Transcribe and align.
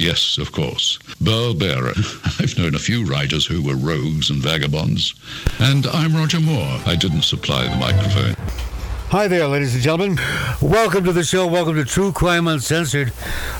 Yes, 0.00 0.38
of 0.38 0.50
course. 0.50 0.98
Burl 1.20 1.52
Barer. 1.52 1.92
I've 2.38 2.56
known 2.56 2.74
a 2.74 2.78
few 2.78 3.04
writers 3.04 3.44
who 3.44 3.62
were 3.62 3.76
rogues 3.76 4.30
and 4.30 4.40
vagabonds. 4.40 5.14
And 5.58 5.86
I'm 5.88 6.16
Roger 6.16 6.40
Moore. 6.40 6.80
I 6.86 6.96
didn't 6.96 7.20
supply 7.20 7.64
the 7.68 7.76
microphone. 7.76 8.34
Hi 9.10 9.28
there, 9.28 9.46
ladies 9.46 9.74
and 9.74 9.82
gentlemen. 9.82 10.18
Welcome 10.62 11.04
to 11.04 11.12
the 11.12 11.22
show. 11.22 11.46
Welcome 11.46 11.74
to 11.74 11.84
True 11.84 12.12
Crime 12.12 12.48
Uncensored, 12.48 13.12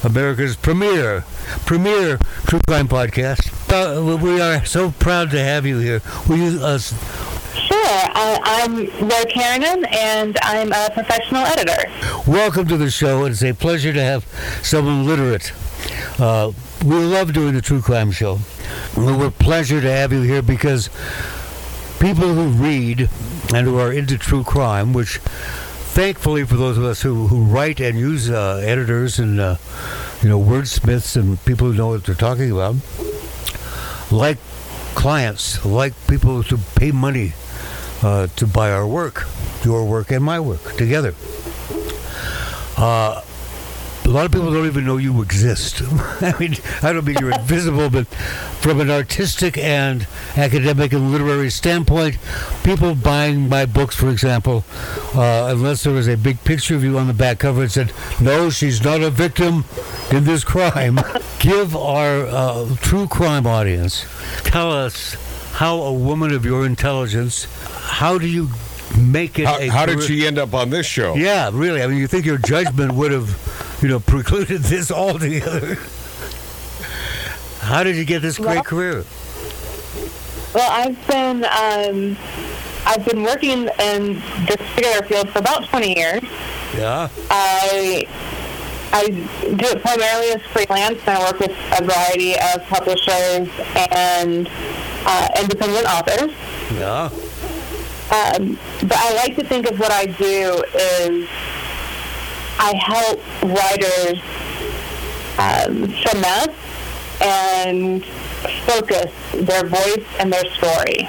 America's 0.03 0.57
premier, 0.57 1.27
premier 1.67 2.17
true 2.47 2.61
crime 2.67 2.89
podcast. 2.89 3.53
Uh, 3.71 4.17
we 4.17 4.41
are 4.41 4.65
so 4.65 4.93
proud 4.93 5.31
to 5.33 5.39
have 5.39 5.67
you 5.67 5.79
here. 5.79 6.01
Will 6.27 6.39
you 6.39 6.59
uh, 6.65 6.79
Sure. 6.79 7.77
Uh, 8.15 8.39
I'm 8.45 8.87
Laura 9.07 9.27
Kiernan, 9.27 9.85
and 9.91 10.39
I'm 10.41 10.73
a 10.73 10.89
professional 10.95 11.43
editor. 11.43 11.85
Welcome 12.27 12.67
to 12.69 12.79
the 12.79 12.91
show. 12.91 13.27
It's 13.27 13.43
a 13.43 13.53
pleasure 13.53 13.93
to 13.93 14.03
have 14.03 14.25
someone 14.63 15.05
literate. 15.05 15.53
Uh, 16.21 16.53
we 16.85 16.97
love 16.97 17.33
doing 17.33 17.55
the 17.55 17.63
true 17.63 17.81
crime 17.81 18.11
show. 18.11 18.39
We're 18.95 19.29
a 19.29 19.31
pleasure 19.31 19.81
to 19.81 19.91
have 19.91 20.13
you 20.13 20.21
here 20.21 20.43
because 20.43 20.91
people 21.99 22.35
who 22.35 22.49
read 22.49 23.09
and 23.55 23.67
who 23.67 23.79
are 23.79 23.91
into 23.91 24.19
true 24.19 24.45
crime, 24.45 24.93
which 24.93 25.17
thankfully 25.17 26.45
for 26.45 26.57
those 26.57 26.77
of 26.77 26.85
us 26.85 27.01
who, 27.01 27.29
who 27.29 27.45
write 27.45 27.81
and 27.81 27.99
use 27.99 28.29
uh, 28.29 28.63
editors 28.63 29.19
and 29.19 29.41
uh, 29.41 29.57
you 30.23 30.29
know 30.29 30.39
wordsmiths 30.39 31.17
and 31.17 31.43
people 31.47 31.69
who 31.69 31.75
know 31.75 31.89
what 31.89 32.05
they're 32.05 32.15
talking 32.15 32.53
about, 32.53 32.77
like 34.13 34.37
clients, 34.95 35.65
like 35.65 35.95
people 36.07 36.43
to 36.45 36.59
pay 36.77 36.91
money 36.91 37.33
uh, 38.03 38.27
to 38.37 38.47
buy 38.47 38.71
our 38.71 38.87
work, 38.87 39.27
your 39.65 39.87
work 39.87 40.11
and 40.11 40.23
my 40.23 40.39
work 40.39 40.77
together. 40.77 41.15
Uh, 42.77 43.23
a 44.05 44.09
lot 44.09 44.27
of 44.27 44.33
people 44.33 44.51
don't 44.53 44.67
even 44.67 44.85
know 44.85 44.97
you 44.97 45.23
exist. 45.23 45.83
I 46.21 46.35
mean, 46.41 46.57
I 46.83 46.93
don't 46.93 47.05
mean 47.05 47.17
you're 47.21 47.33
invisible, 47.33 47.91
but 47.91 48.07
from 48.61 48.81
an 48.81 48.91
artistic 48.91 49.57
and 49.59 50.07
academic 50.37 50.93
and 50.93 51.13
literary 51.13 51.51
standpoint, 51.51 52.19
people 52.65 52.95
buying 52.95 53.49
my 53.49 53.67
books, 53.67 53.95
for 53.95 54.09
example, 54.09 54.65
uh, 55.15 55.49
unless 55.55 55.85
there 55.85 55.93
was 55.93 56.09
a 56.09 56.17
big 56.17 56.43
picture 56.45 56.75
of 56.75 56.83
you 56.83 56.99
on 56.99 57.07
the 57.07 57.13
back 57.13 57.39
cover 57.39 57.63
that 57.63 57.71
said, 57.71 57.93
no, 58.21 58.51
she's 58.51 58.83
not 58.83 59.01
a 59.01 59.11
victim 59.11 59.65
in 60.11 60.25
this 60.25 60.45
crime, 60.45 60.99
give 61.39 61.77
our 61.77 62.27
uh, 62.27 62.75
true 62.77 63.07
crime 63.07 63.47
audience, 63.47 64.07
tell 64.45 64.73
us 64.73 65.15
how 65.53 65.81
a 65.83 65.93
woman 65.93 66.33
of 66.33 66.45
your 66.45 66.65
intelligence, 66.67 67.45
how 67.83 68.19
do 68.19 68.27
you 68.27 68.49
make 68.99 69.39
it 69.39 69.47
How, 69.47 69.71
how 69.71 69.87
did 69.87 70.03
she 70.03 70.27
end 70.27 70.39
up 70.39 70.53
on 70.55 70.71
this 70.71 70.87
show? 70.87 71.15
yeah, 71.15 71.51
really. 71.53 71.83
I 71.83 71.87
mean, 71.87 71.99
you 71.99 72.07
think 72.09 72.27
your 72.27 72.39
judgment 72.39 72.93
would 72.95 73.13
have, 73.13 73.29
you 73.83 73.89
know, 73.89 74.01
precluded 74.07 74.63
this 74.63 74.91
altogether. 74.91 75.77
How 77.61 77.83
did 77.85 77.97
you 77.97 78.05
get 78.05 78.23
this 78.23 78.39
great 78.39 78.55
Well- 78.57 78.65
career? 78.65 79.05
Well, 80.53 80.69
I've 80.69 81.07
been 81.07 81.45
um, 81.45 82.17
I've 82.85 83.05
been 83.05 83.23
working 83.23 83.69
in 83.79 84.15
this 84.47 84.57
particular 84.57 85.07
field 85.07 85.31
for 85.31 85.39
about 85.39 85.69
20 85.69 85.97
years. 85.97 86.23
Yeah. 86.77 87.09
I 87.31 88.05
I 88.93 89.07
do 89.07 89.67
it 89.67 89.81
primarily 89.81 90.33
as 90.33 90.43
freelance, 90.51 90.99
and 91.07 91.11
I 91.19 91.25
work 91.31 91.39
with 91.39 91.53
a 91.79 91.85
variety 91.85 92.35
of 92.35 92.65
publishers 92.69 93.49
and 93.93 94.51
uh, 95.07 95.29
independent 95.41 95.87
authors. 95.87 96.33
Yeah. 96.75 97.11
Um, 98.11 98.59
but 98.83 98.99
I 98.99 99.15
like 99.15 99.37
to 99.37 99.45
think 99.45 99.71
of 99.71 99.79
what 99.79 99.93
I 99.93 100.07
do 100.07 100.65
is 100.75 101.29
I 102.63 102.75
help 102.77 103.19
writers 103.43 104.21
um, 105.39 105.89
finesse 106.05 106.57
and 107.23 108.05
focus 108.67 109.11
their 109.33 109.65
voice 109.65 110.05
and 110.19 110.31
their 110.31 110.45
story. 110.53 111.09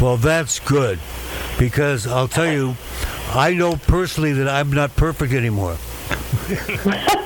Well, 0.00 0.16
that's 0.16 0.60
good 0.60 1.00
because 1.58 2.06
I'll 2.06 2.28
tell 2.28 2.50
you, 2.50 2.76
I 3.34 3.52
know 3.52 3.74
personally 3.76 4.32
that 4.34 4.48
I'm 4.48 4.72
not 4.72 4.94
perfect 4.94 5.32
anymore. 5.32 5.76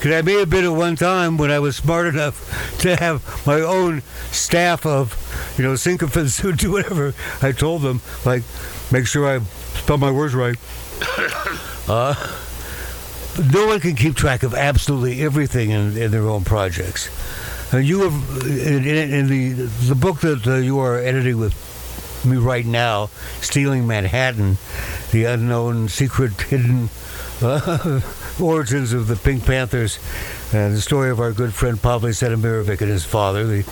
Because 0.00 0.16
I 0.16 0.22
may 0.22 0.38
have 0.38 0.48
been 0.48 0.64
at 0.64 0.72
one 0.72 0.96
time 0.96 1.36
when 1.36 1.50
I 1.50 1.58
was 1.58 1.76
smart 1.76 2.06
enough 2.06 2.78
to 2.78 2.96
have 2.96 3.46
my 3.46 3.60
own 3.60 4.00
staff 4.30 4.86
of, 4.86 5.14
you 5.58 5.64
know, 5.64 5.76
sycophants 5.76 6.40
who 6.40 6.52
do 6.52 6.70
whatever 6.72 7.12
I 7.42 7.52
told 7.52 7.82
them, 7.82 8.00
like 8.24 8.42
make 8.90 9.06
sure 9.06 9.28
I 9.28 9.40
spell 9.80 9.98
my 9.98 10.10
words 10.10 10.34
right. 10.34 10.56
Uh, 11.88 12.14
no 13.52 13.66
one 13.66 13.80
can 13.80 13.96
keep 13.96 14.14
track 14.14 14.44
of 14.44 14.54
absolutely 14.54 15.22
everything 15.22 15.70
in, 15.70 15.96
in 15.96 16.12
their 16.12 16.28
own 16.28 16.44
projects. 16.44 17.08
And 17.72 17.84
you 17.84 18.02
have 18.02 18.46
in, 18.46 18.86
in, 18.86 19.12
in 19.12 19.26
the 19.28 19.52
the 19.88 19.94
book 19.94 20.20
that 20.20 20.46
uh, 20.46 20.56
you 20.56 20.78
are 20.78 20.98
editing 20.98 21.38
with 21.38 21.54
me 22.24 22.36
right 22.36 22.66
now, 22.66 23.10
"Stealing 23.40 23.86
Manhattan: 23.86 24.58
The 25.10 25.24
Unknown 25.24 25.88
Secret 25.88 26.40
Hidden 26.42 26.90
uh, 27.42 28.00
Origins 28.40 28.92
of 28.92 29.08
the 29.08 29.16
Pink 29.16 29.44
Panthers," 29.46 29.98
and 30.52 30.76
the 30.76 30.80
story 30.80 31.10
of 31.10 31.18
our 31.18 31.32
good 31.32 31.54
friend 31.54 31.80
Pavle 31.80 32.10
Sedemirovic 32.10 32.80
and 32.80 32.90
his 32.90 33.04
father, 33.04 33.44
the 33.46 33.64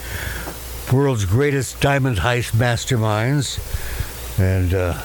world's 0.92 1.24
greatest 1.24 1.80
diamond 1.80 2.18
heist 2.18 2.52
masterminds. 2.52 3.58
And 4.40 4.72
uh, 4.72 5.02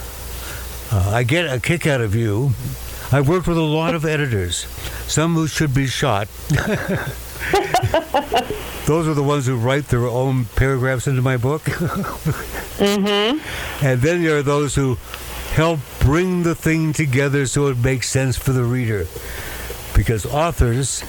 uh, 0.94 1.10
I 1.12 1.24
get 1.24 1.52
a 1.52 1.60
kick 1.60 1.88
out 1.88 2.02
of 2.02 2.14
you. 2.14 2.52
I've 3.12 3.28
worked 3.28 3.48
with 3.48 3.58
a 3.58 3.62
lot 3.62 3.96
of 3.96 4.06
editors, 4.06 4.68
some 5.08 5.34
who 5.34 5.48
should 5.48 5.74
be 5.74 5.88
shot. 5.88 6.28
Those 8.86 9.08
are 9.08 9.16
the 9.16 9.24
ones 9.24 9.48
who 9.48 9.56
write 9.56 9.88
their 9.88 10.06
own 10.06 10.46
paragraphs 10.46 11.08
into 11.08 11.24
my 11.24 11.38
book. 11.38 11.64
mm-hmm. 12.78 13.40
And 13.84 14.02
then 14.02 14.22
there 14.22 14.38
are 14.38 14.44
those 14.44 14.76
who 14.76 15.00
help 15.54 15.80
bring 16.00 16.44
the 16.44 16.54
thing 16.54 16.94
together 16.94 17.48
so 17.48 17.68
it 17.68 17.78
makes 17.78 18.10
sense 18.10 18.38
for 18.38 18.52
the 18.52 18.64
reader. 18.64 19.08
Because 19.96 20.28
authors 20.28 21.04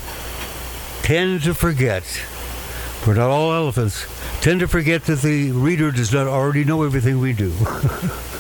tend 1.02 1.42
to 1.42 1.52
forget, 1.52 2.04
we're 3.06 3.14
not 3.14 3.28
all 3.28 3.52
elephants, 3.52 4.06
tend 4.40 4.60
to 4.60 4.68
forget 4.68 5.04
that 5.04 5.20
the 5.20 5.52
reader 5.52 5.90
does 5.90 6.10
not 6.10 6.26
already 6.26 6.64
know 6.64 6.84
everything 6.84 7.18
we 7.18 7.34
do. 7.34 7.52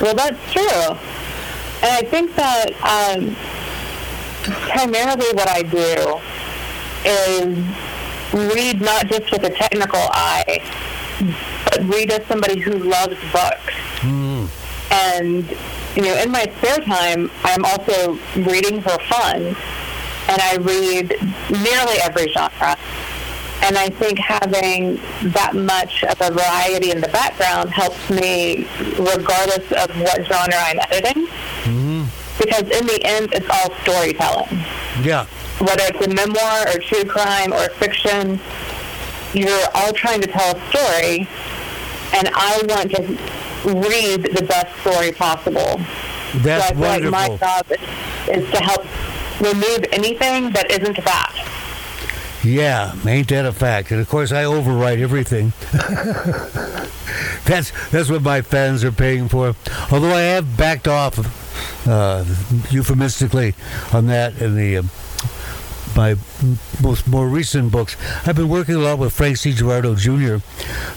Well, 0.00 0.14
that's 0.14 0.52
true. 0.52 0.96
And 1.82 1.92
I 1.92 2.02
think 2.02 2.34
that 2.36 2.70
um, 2.82 3.34
primarily 4.70 5.26
what 5.34 5.48
I 5.48 5.62
do 5.62 6.20
is 7.06 7.58
read 8.54 8.80
not 8.80 9.06
just 9.06 9.30
with 9.30 9.44
a 9.44 9.50
technical 9.50 10.00
eye, 10.00 10.60
but 11.64 11.84
read 11.84 12.10
as 12.10 12.26
somebody 12.26 12.60
who 12.60 12.72
loves 12.72 13.16
books. 13.32 13.74
And, 14.90 15.48
you 15.96 16.02
know, 16.02 16.14
in 16.22 16.30
my 16.30 16.44
spare 16.58 16.78
time, 16.80 17.30
I'm 17.42 17.64
also 17.64 18.18
reading 18.36 18.80
for 18.80 18.98
fun. 19.08 19.54
And 20.26 20.40
I 20.40 20.56
read 20.56 21.10
nearly 21.50 21.98
every 22.02 22.32
genre. 22.32 22.76
And 23.64 23.78
I 23.78 23.88
think 23.88 24.18
having 24.18 24.96
that 25.32 25.54
much 25.54 26.04
of 26.04 26.20
a 26.20 26.30
variety 26.30 26.90
in 26.90 27.00
the 27.00 27.08
background 27.08 27.70
helps 27.70 28.10
me 28.10 28.68
regardless 28.98 29.64
of 29.72 29.88
what 30.02 30.22
genre 30.26 30.54
I'm 30.54 30.78
editing. 30.90 31.26
Mm-hmm. 31.64 32.04
Because 32.38 32.62
in 32.64 32.86
the 32.86 33.00
end, 33.04 33.32
it's 33.32 33.48
all 33.48 33.74
storytelling. 33.82 34.58
yeah. 35.02 35.26
Whether 35.60 35.84
it's 35.86 36.04
a 36.04 36.10
memoir 36.12 36.68
or 36.68 36.80
true 36.80 37.04
crime 37.04 37.52
or 37.52 37.68
fiction, 37.78 38.38
you're 39.32 39.66
all 39.74 39.92
trying 39.92 40.20
to 40.20 40.26
tell 40.26 40.56
a 40.56 40.60
story. 40.68 41.28
And 42.12 42.28
I 42.34 42.60
want 42.68 42.90
to 42.96 43.02
read 43.88 44.34
the 44.34 44.44
best 44.44 44.78
story 44.80 45.12
possible. 45.12 45.80
That's 46.42 46.76
so 46.76 46.84
I 46.84 46.98
feel 46.98 47.10
like 47.10 47.30
my 47.30 47.36
job 47.38 47.64
is, 47.70 48.44
is 48.44 48.50
to 48.50 48.58
help 48.58 48.84
remove 49.40 49.86
anything 49.92 50.50
that 50.52 50.70
isn't 50.70 51.02
that. 51.04 51.53
Yeah, 52.44 52.94
ain't 53.06 53.28
that 53.28 53.46
a 53.46 53.52
fact? 53.52 53.90
And 53.90 54.00
of 54.00 54.08
course, 54.08 54.30
I 54.30 54.44
overwrite 54.44 55.00
everything. 55.00 55.52
that's 57.44 57.72
that's 57.90 58.10
what 58.10 58.22
my 58.22 58.42
fans 58.42 58.84
are 58.84 58.92
paying 58.92 59.28
for. 59.28 59.54
Although 59.90 60.12
I 60.12 60.20
have 60.20 60.56
backed 60.56 60.86
off, 60.86 61.18
uh, 61.88 62.24
euphemistically, 62.70 63.54
on 63.92 64.06
that 64.06 64.40
in 64.40 64.56
the. 64.56 64.78
um 64.78 64.90
my 65.96 66.16
most 66.82 67.06
more 67.06 67.28
recent 67.28 67.70
books. 67.70 67.96
I've 68.26 68.36
been 68.36 68.48
working 68.48 68.74
a 68.74 68.78
lot 68.78 68.98
with 68.98 69.12
Frank 69.12 69.36
C. 69.36 69.52
Girardi 69.52 69.96
Jr., 69.96 70.44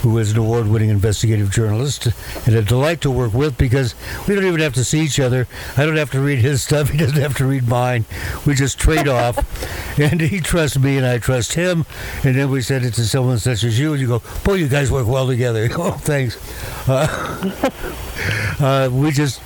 who 0.01 0.17
is 0.17 0.31
an 0.31 0.37
award-winning 0.37 0.89
investigative 0.89 1.51
journalist, 1.51 2.07
and 2.45 2.55
a 2.55 2.61
delight 2.61 3.01
to 3.01 3.11
work 3.11 3.33
with 3.33 3.57
because 3.57 3.95
we 4.27 4.35
don't 4.35 4.45
even 4.45 4.59
have 4.59 4.73
to 4.75 4.83
see 4.83 5.01
each 5.01 5.19
other. 5.19 5.47
I 5.75 5.85
don't 5.85 5.97
have 5.97 6.11
to 6.11 6.19
read 6.19 6.39
his 6.39 6.63
stuff; 6.63 6.89
he 6.91 6.97
doesn't 6.97 7.21
have 7.21 7.37
to 7.37 7.45
read 7.45 7.67
mine. 7.67 8.05
We 8.45 8.55
just 8.55 8.79
trade 8.79 9.07
off, 9.07 9.37
and 9.99 10.21
he 10.21 10.39
trusts 10.39 10.77
me, 10.77 10.97
and 10.97 11.05
I 11.05 11.19
trust 11.19 11.53
him. 11.53 11.85
And 12.23 12.35
then 12.35 12.49
we 12.49 12.61
send 12.61 12.85
it 12.85 12.93
to 12.95 13.05
someone 13.05 13.39
such 13.39 13.63
as 13.63 13.79
you, 13.79 13.93
and 13.93 14.01
you 14.01 14.07
go, 14.07 14.21
"Boy, 14.43 14.55
you 14.55 14.67
guys 14.67 14.91
work 14.91 15.07
well 15.07 15.27
together." 15.27 15.69
oh, 15.77 15.91
thanks. 15.91 16.37
Uh, 16.87 17.51
uh, 18.59 18.89
we 18.91 19.11
just 19.11 19.41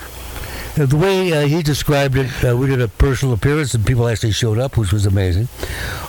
the 0.75 0.97
way 0.97 1.33
uh, 1.33 1.47
he 1.47 1.61
described 1.61 2.15
it, 2.15 2.29
uh, 2.43 2.55
we 2.55 2.67
did 2.67 2.81
a 2.81 2.87
personal 2.87 3.33
appearance 3.33 3.73
and 3.73 3.85
people 3.85 4.07
actually 4.07 4.31
showed 4.31 4.57
up, 4.57 4.77
which 4.77 4.93
was 4.93 5.05
amazing. 5.05 5.47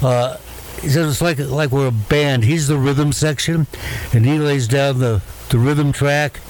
Uh, 0.00 0.36
he 0.80 0.88
says 0.88 1.10
it's 1.10 1.22
like 1.22 1.38
like 1.38 1.70
we're 1.70 1.88
a 1.88 1.92
band. 1.92 2.44
He's 2.44 2.66
the 2.66 2.76
rhythm 2.76 3.12
section, 3.12 3.68
and 4.12 4.26
he 4.26 4.38
lays 4.38 4.66
down 4.66 4.98
the, 4.98 5.22
the 5.50 5.58
rhythm 5.58 5.92
track, 5.92 6.40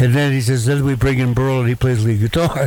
and 0.00 0.14
then 0.14 0.32
he 0.32 0.40
says, 0.40 0.66
then 0.66 0.84
we 0.84 0.96
bring 0.96 1.20
in 1.20 1.32
Burl 1.32 1.60
and 1.60 1.68
he 1.68 1.76
plays 1.76 2.04
lead 2.04 2.20
guitar. 2.20 2.66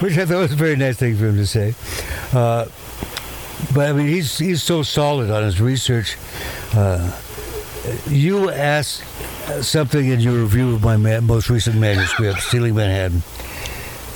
Which 0.00 0.18
I 0.18 0.26
thought 0.26 0.40
was 0.40 0.52
a 0.52 0.56
very 0.56 0.76
nice 0.76 0.98
thing 0.98 1.16
for 1.16 1.28
him 1.28 1.36
to 1.36 1.46
say. 1.46 1.74
Uh, 2.32 2.66
but 3.74 3.88
I 3.88 3.92
mean, 3.92 4.08
he's 4.08 4.36
he's 4.36 4.62
so 4.62 4.82
solid 4.82 5.30
on 5.30 5.42
his 5.42 5.60
research. 5.60 6.18
Uh, 6.74 7.18
you 8.08 8.50
asked 8.50 9.02
something 9.60 10.08
in 10.08 10.20
your 10.20 10.40
review 10.40 10.74
of 10.74 10.82
my 10.82 10.96
ma- 10.96 11.20
most 11.20 11.50
recent 11.50 11.76
manuscript, 11.76 12.40
Stealing 12.40 12.74
Manhattan, 12.74 13.22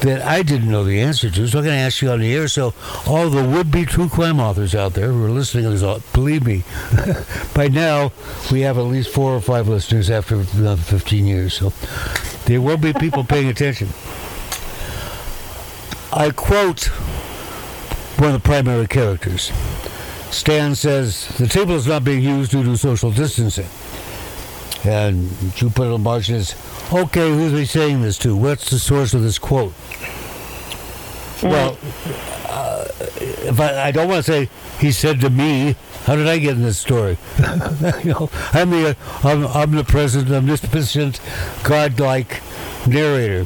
that 0.01 0.23
I 0.23 0.43
didn't 0.43 0.71
know 0.71 0.85
the 0.85 1.01
answer 1.01 1.31
to. 1.31 1.49
So 1.49 1.59
I'm 1.59 1.65
going 1.65 1.77
to 1.77 1.83
ask 1.83 2.01
you 2.03 2.11
on 2.11 2.21
the 2.21 2.35
air. 2.35 2.49
So 2.49 2.75
all 3.07 3.29
the 3.29 3.47
would-be 3.47 3.87
true 3.87 4.09
crime 4.09 4.41
authors 4.41 4.75
out 4.75 4.95
there 4.95 5.09
who 5.09 5.25
are 5.25 5.31
listening 5.31 5.67
uh, 5.67 6.01
believe 6.13 6.45
me, 6.45 6.65
by 7.55 7.69
now 7.69 8.13
we 8.51 8.61
have 8.61 8.79
at 8.79 8.83
least 8.83 9.11
four 9.11 9.33
or 9.33 9.41
five 9.41 9.69
listeners 9.69 10.11
after 10.11 10.41
uh, 10.41 10.77
15 10.77 11.27
years. 11.27 11.55
So 11.55 11.73
there 12.47 12.61
will 12.61 12.77
be 12.77 12.93
people 12.93 13.25
paying 13.25 13.49
attention. 13.49 13.89
I 16.13 16.31
quote 16.31 16.85
one 18.19 18.35
of 18.35 18.43
the 18.43 18.47
primary 18.47 18.87
characters. 18.87 19.53
Stan 20.31 20.75
says, 20.75 21.29
the 21.39 21.47
table 21.47 21.75
is 21.75 21.87
not 21.87 22.05
being 22.05 22.23
used 22.23 22.51
due 22.51 22.65
to 22.65 22.77
social 22.77 23.11
distancing. 23.11 23.67
And 24.87 25.31
you 25.61 25.69
put 25.71 25.89
it 25.89 25.93
on 25.93 26.03
margin 26.03 26.37
is, 26.37 26.55
okay, 26.93 27.29
who's 27.29 27.53
he 27.53 27.65
saying 27.65 28.03
this 28.03 28.19
to? 28.19 28.37
What's 28.37 28.71
the 28.71 28.79
source 28.79 29.15
of 29.15 29.23
this 29.23 29.37
quote? 29.39 29.73
Well, 31.43 31.77
uh, 32.49 32.87
if 33.19 33.59
I, 33.61 33.89
I 33.89 33.91
don't 33.91 34.09
want 34.09 34.25
to 34.25 34.33
say 34.33 34.49
he 34.79 34.93
said 34.93 35.21
to 35.21 35.31
me, 35.31 35.75
how 36.05 36.15
did 36.15 36.29
I 36.29 36.39
get 36.39 36.57
in 36.57 36.63
this 36.63 36.79
story? 36.79 37.19
you 38.05 38.13
know, 38.13 38.31
I'm 38.53 38.71
the 38.71 38.97
I'm 39.25 39.45
omnipresent, 39.45 40.31
omniscient, 40.31 41.21
godlike 41.65 42.41
narrator. 42.87 43.45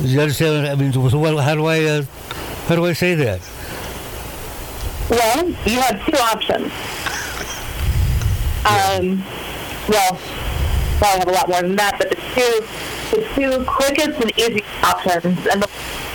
Do 0.00 0.08
you 0.08 0.20
understand? 0.20 0.62
What 0.62 0.72
I 0.72 0.74
mean, 0.76 0.92
so 0.92 1.18
what, 1.18 1.42
how 1.42 1.56
do 1.56 1.66
I 1.66 1.84
uh, 1.84 2.02
how 2.66 2.76
do 2.76 2.86
I 2.86 2.92
say 2.92 3.16
that? 3.16 3.40
Well, 5.10 5.48
you 5.66 5.80
have 5.80 6.06
two 6.06 6.16
options. 6.16 6.72
Um, 8.64 9.24
well, 9.88 10.18
probably 10.98 11.18
have 11.18 11.28
a 11.28 11.32
lot 11.32 11.48
more 11.48 11.62
than 11.62 11.76
that, 11.76 11.96
but 11.98 12.10
the 12.10 12.16
two 12.34 12.64
the 13.10 13.26
two 13.34 13.64
quickest 13.64 14.20
and 14.20 14.30
easiest 14.38 14.84
options, 14.84 15.46
and 15.46 15.62
the 15.62 15.68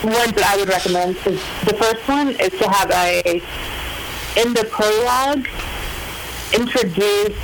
ones 0.04 0.32
that 0.34 0.46
I 0.48 0.58
would 0.58 0.70
recommend 0.70 1.18
is 1.28 1.42
the 1.66 1.74
first 1.74 2.08
one 2.08 2.30
is 2.30 2.52
to 2.60 2.70
have 2.70 2.90
a 2.92 3.42
in 4.40 4.54
the 4.54 4.64
prologue 4.72 5.48
introduce 6.54 7.38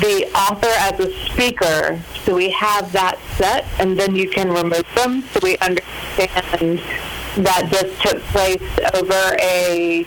the 0.00 0.30
author 0.34 0.70
as 0.78 0.98
a 1.00 1.12
speaker, 1.26 2.00
so 2.24 2.34
we 2.34 2.50
have 2.50 2.92
that 2.92 3.18
set, 3.36 3.64
and 3.78 3.98
then 3.98 4.14
you 4.14 4.28
can 4.28 4.48
remove 4.48 4.86
them, 4.94 5.22
so 5.32 5.40
we 5.42 5.56
understand 5.58 6.80
that 7.36 7.68
this 7.70 7.98
took 8.00 8.22
place 8.24 8.62
over 8.94 9.36
a 9.40 10.06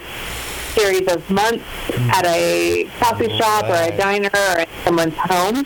series 0.80 1.08
of 1.12 1.30
months 1.30 1.66
at 2.14 2.26
a 2.26 2.86
coffee 3.00 3.28
shop 3.38 3.66
or 3.66 3.94
a 3.94 3.98
diner 3.98 4.30
or 4.34 4.60
at 4.60 4.70
someone's 4.86 5.16
home 5.18 5.66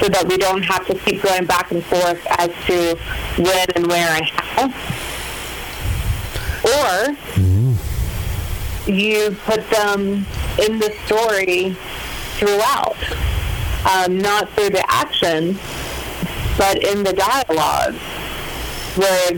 so 0.00 0.08
that 0.08 0.26
we 0.28 0.36
don't 0.36 0.62
have 0.64 0.84
to 0.86 0.94
keep 0.94 1.22
going 1.22 1.44
back 1.44 1.70
and 1.70 1.84
forth 1.84 2.20
as 2.30 2.50
to 2.66 2.98
when 3.40 3.66
and 3.76 3.86
where 3.86 4.08
and 4.16 4.26
how. 4.26 4.66
Or 6.66 7.16
you 8.90 9.36
put 9.44 9.68
them 9.70 10.26
in 10.58 10.80
the 10.80 10.92
story 11.04 11.76
throughout, 12.38 12.96
um, 13.88 14.18
not 14.18 14.50
through 14.50 14.70
the 14.70 14.84
action, 14.88 15.56
but 16.58 16.82
in 16.82 17.04
the 17.04 17.12
dialogue, 17.12 17.94
where 18.96 19.30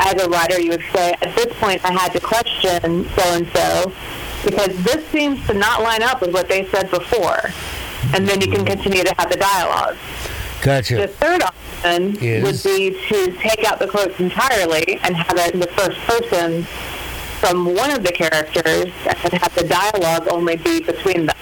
as 0.00 0.22
a 0.22 0.28
writer 0.28 0.60
you 0.60 0.70
would 0.70 0.84
say, 0.92 1.12
at 1.12 1.34
this 1.36 1.52
point 1.58 1.84
I 1.84 1.92
had 1.92 2.12
to 2.12 2.20
question 2.20 3.08
so 3.08 3.22
and 3.34 3.46
so 3.48 3.92
because 4.44 4.76
this 4.84 5.06
seems 5.08 5.44
to 5.46 5.54
not 5.54 5.82
line 5.82 6.02
up 6.02 6.20
with 6.20 6.32
what 6.32 6.48
they 6.48 6.66
said 6.68 6.90
before. 6.90 7.50
And 8.14 8.26
then 8.26 8.40
you 8.40 8.48
can 8.50 8.64
continue 8.64 9.02
to 9.02 9.14
have 9.18 9.28
the 9.30 9.36
dialogue. 9.36 9.96
Gotcha. 10.62 10.96
The 10.96 11.08
third 11.08 11.42
option 11.42 12.12
would 12.42 12.62
be 12.62 12.90
to 13.08 13.32
take 13.38 13.64
out 13.64 13.78
the 13.80 13.88
quotes 13.88 14.18
entirely 14.20 14.98
and 15.02 15.16
have 15.16 15.36
it 15.36 15.54
in 15.54 15.60
the 15.60 15.66
first 15.68 15.98
person 16.00 16.62
from 17.40 17.74
one 17.74 17.90
of 17.90 18.02
the 18.04 18.12
characters 18.12 18.92
and 19.06 19.32
have 19.34 19.54
the 19.54 19.64
dialogue 19.64 20.28
only 20.30 20.56
be 20.56 20.80
between 20.80 21.26
them. 21.26 21.36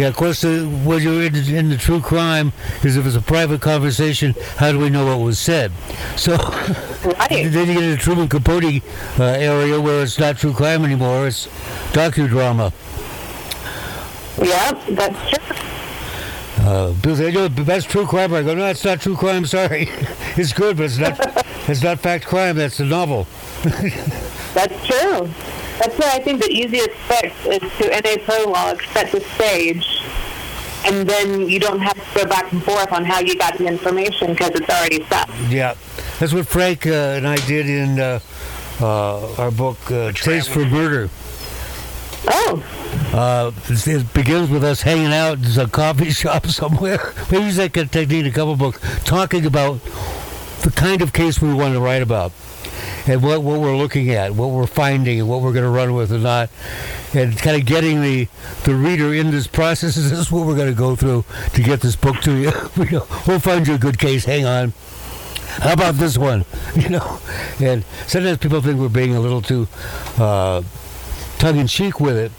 Yeah, 0.00 0.08
of 0.08 0.16
course, 0.16 0.42
uh, 0.44 0.62
when 0.82 1.02
you're 1.02 1.24
in, 1.24 1.34
in 1.34 1.68
the 1.68 1.76
true 1.76 2.00
crime, 2.00 2.54
is 2.82 2.96
if 2.96 3.04
it's 3.04 3.16
a 3.16 3.20
private 3.20 3.60
conversation, 3.60 4.34
how 4.56 4.72
do 4.72 4.78
we 4.78 4.88
know 4.88 5.04
what 5.04 5.22
was 5.22 5.38
said? 5.38 5.72
So 6.16 6.36
Right. 7.04 7.28
then 7.28 7.68
you 7.68 7.74
get 7.74 7.82
in 7.82 7.90
the 7.90 7.98
Truman 7.98 8.26
Capote 8.26 8.82
uh, 9.18 9.24
area 9.24 9.78
where 9.78 10.02
it's 10.02 10.18
not 10.18 10.38
true 10.38 10.54
crime 10.54 10.86
anymore; 10.86 11.26
it's 11.26 11.48
docudrama. 11.92 12.72
Yeah, 14.42 14.72
that's 14.88 15.30
true. 15.32 16.64
Uh, 16.64 16.94
"No, 17.04 17.48
that's 17.48 17.84
true 17.84 18.06
crime." 18.06 18.32
I 18.32 18.42
go, 18.42 18.54
"No, 18.54 18.68
it's 18.68 18.82
not 18.86 19.02
true 19.02 19.16
crime. 19.16 19.44
Sorry, 19.44 19.86
it's 20.38 20.54
good, 20.54 20.78
but 20.78 20.84
it's 20.84 20.96
not. 20.96 21.44
it's 21.68 21.82
not 21.82 22.00
fact 22.00 22.24
crime. 22.24 22.56
That's 22.56 22.80
a 22.80 22.86
novel." 22.86 23.26
That's 24.54 24.86
true. 24.86 25.30
That's 25.80 25.96
why 25.98 26.10
I 26.12 26.18
think 26.20 26.40
the 26.42 26.50
easiest 26.50 26.90
fix 27.08 27.34
is 27.46 27.60
to, 27.78 27.96
in 27.96 28.06
a 28.06 28.18
prologue, 28.24 28.82
set 28.92 29.10
the 29.10 29.20
stage, 29.20 30.02
and 30.84 31.08
then 31.08 31.48
you 31.48 31.58
don't 31.58 31.80
have 31.80 31.94
to 31.96 32.18
go 32.20 32.26
back 32.28 32.52
and 32.52 32.62
forth 32.62 32.92
on 32.92 33.04
how 33.04 33.20
you 33.20 33.34
got 33.36 33.56
the 33.58 33.66
information 33.66 34.32
because 34.32 34.50
it's 34.50 34.68
already 34.68 35.02
set. 35.06 35.28
Yeah, 35.48 35.74
that's 36.18 36.32
what 36.34 36.46
Frank 36.46 36.86
uh, 36.86 37.16
and 37.16 37.26
I 37.26 37.36
did 37.46 37.66
in 37.68 37.98
uh, 37.98 38.20
uh, 38.80 39.34
our 39.42 39.50
book 39.50 39.78
uh, 39.90 40.12
"Taste 40.12 40.50
for 40.50 40.64
Murder." 40.66 41.08
Oh, 42.28 42.62
Uh, 43.14 43.50
it 43.68 43.86
it 43.88 44.12
begins 44.12 44.50
with 44.50 44.62
us 44.62 44.82
hanging 44.82 45.12
out 45.12 45.38
in 45.38 45.58
a 45.58 45.66
coffee 45.66 46.10
shop 46.22 46.46
somewhere. 46.46 47.14
We 47.30 47.38
use 47.38 47.56
that 47.56 47.72
kind 47.72 47.86
of 47.86 47.90
technique 47.90 48.26
in 48.26 48.30
a 48.30 48.34
couple 48.34 48.54
books, 48.56 48.78
talking 49.04 49.46
about 49.46 49.82
the 50.62 50.70
kind 50.70 51.00
of 51.00 51.14
case 51.14 51.40
we 51.40 51.52
want 51.54 51.72
to 51.74 51.80
write 51.80 52.02
about, 52.02 52.32
and 53.06 53.22
what, 53.22 53.42
what 53.42 53.60
we're 53.60 53.76
looking 53.76 54.10
at, 54.10 54.34
what 54.34 54.50
we're 54.50 54.66
finding, 54.66 55.20
and 55.20 55.28
what 55.28 55.40
we're 55.40 55.52
going 55.52 55.64
to 55.64 55.70
run 55.70 55.94
with 55.94 56.12
and 56.12 56.22
not, 56.22 56.50
and 57.14 57.36
kind 57.38 57.60
of 57.60 57.66
getting 57.66 58.02
the 58.02 58.28
the 58.64 58.74
reader 58.74 59.14
in 59.14 59.30
this 59.30 59.46
process. 59.46 59.96
Is 59.96 60.10
this 60.10 60.18
is 60.18 60.32
what 60.32 60.46
we're 60.46 60.56
going 60.56 60.68
to 60.68 60.78
go 60.78 60.96
through 60.96 61.24
to 61.54 61.62
get 61.62 61.80
this 61.80 61.96
book 61.96 62.20
to 62.22 62.36
you. 62.36 62.52
We'll 63.26 63.40
find 63.40 63.66
you 63.66 63.74
a 63.74 63.78
good 63.78 63.98
case. 63.98 64.24
Hang 64.24 64.44
on. 64.44 64.72
How 65.58 65.72
about 65.72 65.94
this 65.94 66.16
one? 66.18 66.44
You 66.76 66.88
know, 66.88 67.18
and 67.60 67.84
sometimes 68.06 68.38
people 68.38 68.60
think 68.60 68.78
we're 68.78 68.88
being 68.88 69.14
a 69.16 69.20
little 69.20 69.42
too 69.42 69.66
uh, 70.18 70.62
tongue 71.38 71.58
in 71.58 71.66
cheek 71.66 72.00
with 72.00 72.16
it. 72.16 72.32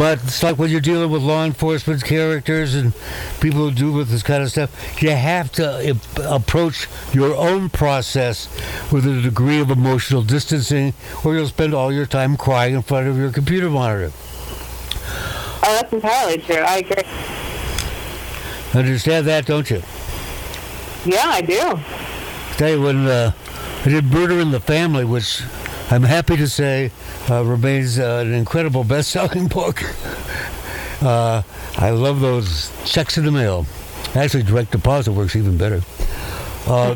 But 0.00 0.24
it's 0.24 0.42
like 0.42 0.56
when 0.56 0.70
you're 0.70 0.80
dealing 0.80 1.10
with 1.10 1.20
law 1.20 1.44
enforcement 1.44 2.02
characters 2.02 2.74
and 2.74 2.94
people 3.38 3.68
who 3.68 3.70
do 3.70 3.92
with 3.92 4.08
this 4.08 4.22
kind 4.22 4.42
of 4.42 4.50
stuff, 4.50 5.02
you 5.02 5.10
have 5.10 5.52
to 5.52 5.94
approach 6.24 6.88
your 7.12 7.34
own 7.36 7.68
process 7.68 8.48
with 8.90 9.06
a 9.06 9.20
degree 9.20 9.60
of 9.60 9.70
emotional 9.70 10.22
distancing, 10.22 10.94
or 11.22 11.34
you'll 11.34 11.48
spend 11.48 11.74
all 11.74 11.92
your 11.92 12.06
time 12.06 12.38
crying 12.38 12.76
in 12.76 12.80
front 12.80 13.08
of 13.08 13.18
your 13.18 13.30
computer 13.30 13.68
monitor. 13.68 14.10
oh, 14.14 15.78
that's 15.78 15.92
entirely 15.92 16.38
true. 16.38 16.56
I 16.56 16.78
agree. 16.78 17.04
Understand 18.72 19.26
that, 19.26 19.44
don't 19.44 19.68
you? 19.68 19.82
Yeah, 21.04 21.28
I 21.28 21.42
do. 21.42 21.78
tell 22.56 22.70
you 22.70 22.80
when 22.80 23.06
uh, 23.06 23.32
I 23.84 23.88
did 23.90 24.06
Murder 24.06 24.40
in 24.40 24.50
the 24.50 24.60
Family, 24.60 25.04
which 25.04 25.42
I'm 25.90 26.02
happy 26.02 26.36
to 26.36 26.46
say 26.48 26.90
uh, 27.28 27.44
remains 27.44 27.98
uh, 27.98 28.22
an 28.24 28.32
incredible 28.32 28.84
best-selling 28.84 29.48
book. 29.58 29.82
Uh, 31.02 31.42
I 31.78 31.90
love 31.90 32.20
those 32.20 32.70
checks 32.84 33.18
in 33.18 33.24
the 33.24 33.32
mail. 33.32 33.66
Actually, 34.14 34.42
direct 34.44 34.70
deposit 34.72 35.12
works 35.12 35.34
even 35.36 35.56
better. 35.56 35.82
Uh, 36.66 36.94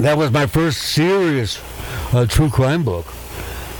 that 0.00 0.16
was 0.16 0.30
my 0.30 0.46
first 0.46 0.78
serious 0.78 1.60
uh, 2.12 2.26
true 2.26 2.50
crime 2.50 2.84
book 2.84 3.06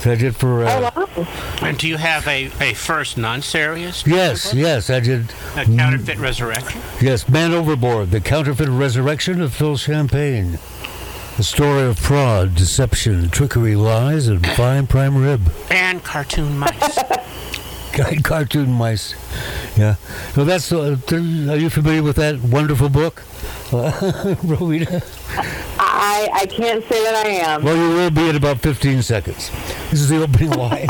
that 0.03 0.13
I 0.13 0.15
did 0.17 0.35
for. 0.37 0.65
Uh, 0.65 0.91
Oh, 0.95 1.03
wow. 1.17 1.27
And 1.63 1.77
do 1.79 1.89
you 1.89 1.97
have 1.97 2.27
a, 2.29 2.47
a 2.61 2.75
first 2.75 3.19
non-serious? 3.19 4.07
Yes, 4.07 4.55
yes, 4.55 4.89
I 4.91 5.01
did. 5.01 5.33
A 5.57 5.65
counterfeit 5.65 6.19
resurrection? 6.19 6.81
Yes, 7.01 7.29
Man 7.29 7.53
Overboard, 7.53 8.11
the 8.13 8.21
counterfeit 8.21 8.69
resurrection 8.69 9.41
of 9.43 9.53
Phil 9.53 9.77
Champagne. 9.77 10.59
The 11.39 11.45
story 11.45 11.85
of 11.85 11.99
fraud, 12.01 12.57
deception, 12.57 13.31
trickery, 13.31 13.77
lies, 13.77 14.27
and 14.27 14.45
fine 14.45 14.89
prime 14.89 15.17
rib. 15.17 15.53
And 15.71 16.03
cartoon 16.03 16.59
mice. 16.59 16.99
Cartoon 18.25 18.73
mice. 18.73 19.15
Yeah. 19.77 19.95
So 20.35 20.45
that's. 20.45 20.73
Uh, 20.73 20.99
are 21.13 21.57
you 21.57 21.71
familiar 21.71 22.03
with 22.03 22.17
that 22.17 22.43
wonderful 22.43 22.89
book, 22.89 23.23
uh, 23.73 24.35
Rowena? 24.43 25.01
I 25.79 26.29
I 26.33 26.47
can't 26.47 26.83
say 26.89 27.05
that 27.05 27.25
I 27.25 27.29
am. 27.29 27.63
Well, 27.63 27.77
you 27.77 27.91
will 27.91 28.11
be 28.11 28.29
in 28.29 28.35
about 28.35 28.59
15 28.59 29.03
seconds. 29.03 29.53
This 29.91 30.01
is 30.01 30.09
the 30.09 30.21
opening 30.21 30.51
line. 30.59 30.89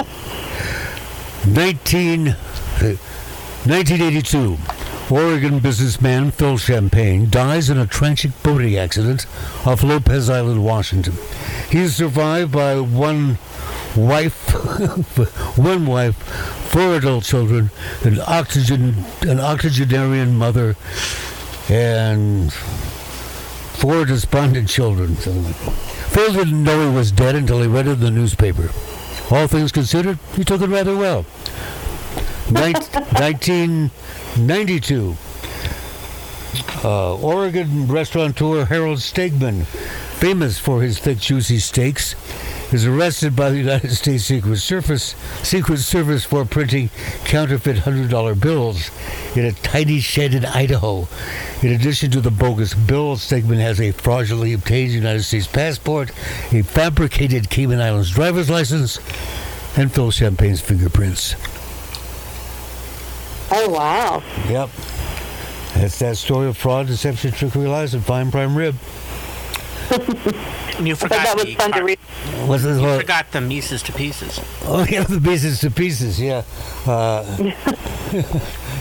19, 1.47 2.25
1982. 2.25 4.57
Oregon 5.11 5.59
businessman 5.61 6.31
Phil 6.31 6.59
Champagne 6.59 7.31
dies 7.31 7.71
in 7.71 7.79
a 7.79 7.87
tragic 7.87 8.31
boating 8.43 8.77
accident 8.77 9.25
off 9.65 9.83
Lopez 9.83 10.29
Island, 10.29 10.63
Washington. 10.63 11.15
He 11.71 11.79
is 11.79 11.97
survived 11.97 12.53
by 12.53 12.79
one 12.79 13.39
wife, 13.97 14.53
one 15.57 15.87
wife, 15.87 16.17
four 16.71 16.97
adult 16.97 17.25
children, 17.25 17.71
an 18.05 18.21
oxygen, 18.27 19.05
an 19.23 19.41
octogenarian 19.41 20.37
mother, 20.37 20.77
and 21.71 22.53
four 22.53 24.05
despondent 24.05 24.69
children. 24.69 25.17
Phil 25.17 26.33
didn't 26.35 26.63
know 26.63 26.91
he 26.91 26.95
was 26.95 27.13
dead 27.13 27.35
until 27.35 27.63
he 27.63 27.67
read 27.67 27.87
it 27.87 27.93
in 27.93 28.01
the 28.01 28.11
newspaper. 28.11 28.71
All 29.31 29.47
things 29.47 29.73
considered, 29.73 30.19
he 30.35 30.45
took 30.45 30.61
it 30.61 30.69
rather 30.69 30.95
well. 30.97 31.25
1992. 32.51 35.17
Uh, 36.83 37.15
Oregon 37.17 37.87
restaurateur 37.87 38.65
Harold 38.65 38.99
Stegman, 38.99 39.67
famous 40.17 40.59
for 40.59 40.81
his 40.81 40.99
thick, 40.99 41.19
juicy 41.19 41.59
steaks, 41.59 42.15
is 42.73 42.87
arrested 42.87 43.37
by 43.37 43.51
the 43.51 43.59
United 43.59 43.91
States 43.91 44.25
Secret 44.25 44.57
Service, 44.59 45.15
Secret 45.43 45.77
Service 45.79 46.25
for 46.25 46.47
printing 46.47 46.89
counterfeit 47.25 47.79
$100 47.79 48.41
bills 48.41 48.91
in 49.37 49.45
a 49.45 49.53
tiny 49.53 50.01
shed 50.01 50.33
in 50.33 50.47
Idaho. 50.47 51.07
In 51.63 51.73
addition 51.73 52.11
to 52.13 52.21
the 52.21 52.31
bogus 52.31 52.73
bills, 52.73 53.29
Stegman 53.29 53.59
has 53.59 53.81
a 53.81 53.91
fraudulently 53.93 54.55
obtained 54.55 54.93
United 54.93 55.25
States 55.25 55.47
passport, 55.47 56.11
a 56.53 56.63
fabricated 56.63 57.51
Cayman 57.51 57.81
Islands 57.81 58.11
driver's 58.11 58.49
license, 58.49 58.99
and 59.77 59.93
Phil 59.93 60.11
Champagne's 60.11 60.63
fingerprints. 60.63 61.35
Oh 63.51 63.71
wow. 63.71 64.23
Yep. 64.49 64.71
That's 65.75 65.99
that 66.01 66.17
story 66.17 66.49
of 66.49 66.57
fraud, 66.57 66.87
deception, 66.87 67.33
trickery, 67.33 67.67
lies, 67.67 67.95
and 67.95 68.05
fine 68.05 68.31
prime 68.31 68.57
rib. 68.57 68.75
And 69.91 70.87
you 70.89 70.95
forgot 70.95 71.25
that 71.25 71.37
was 71.37 71.55
fun 71.55 71.73
to 71.73 71.85
read. 71.85 71.99
What's 72.47 72.63
this 72.63 72.81
You 72.81 72.99
forgot 73.01 73.31
the 73.33 73.41
Mises 73.41 73.83
to 73.85 73.93
pieces. 73.93 74.41
Oh, 74.65 74.85
yeah, 74.91 75.03
the 75.05 75.21
pieces 75.21 75.61
to 75.61 75.71
pieces, 75.71 76.21
yeah. 76.21 76.43
Uh, 76.87 77.23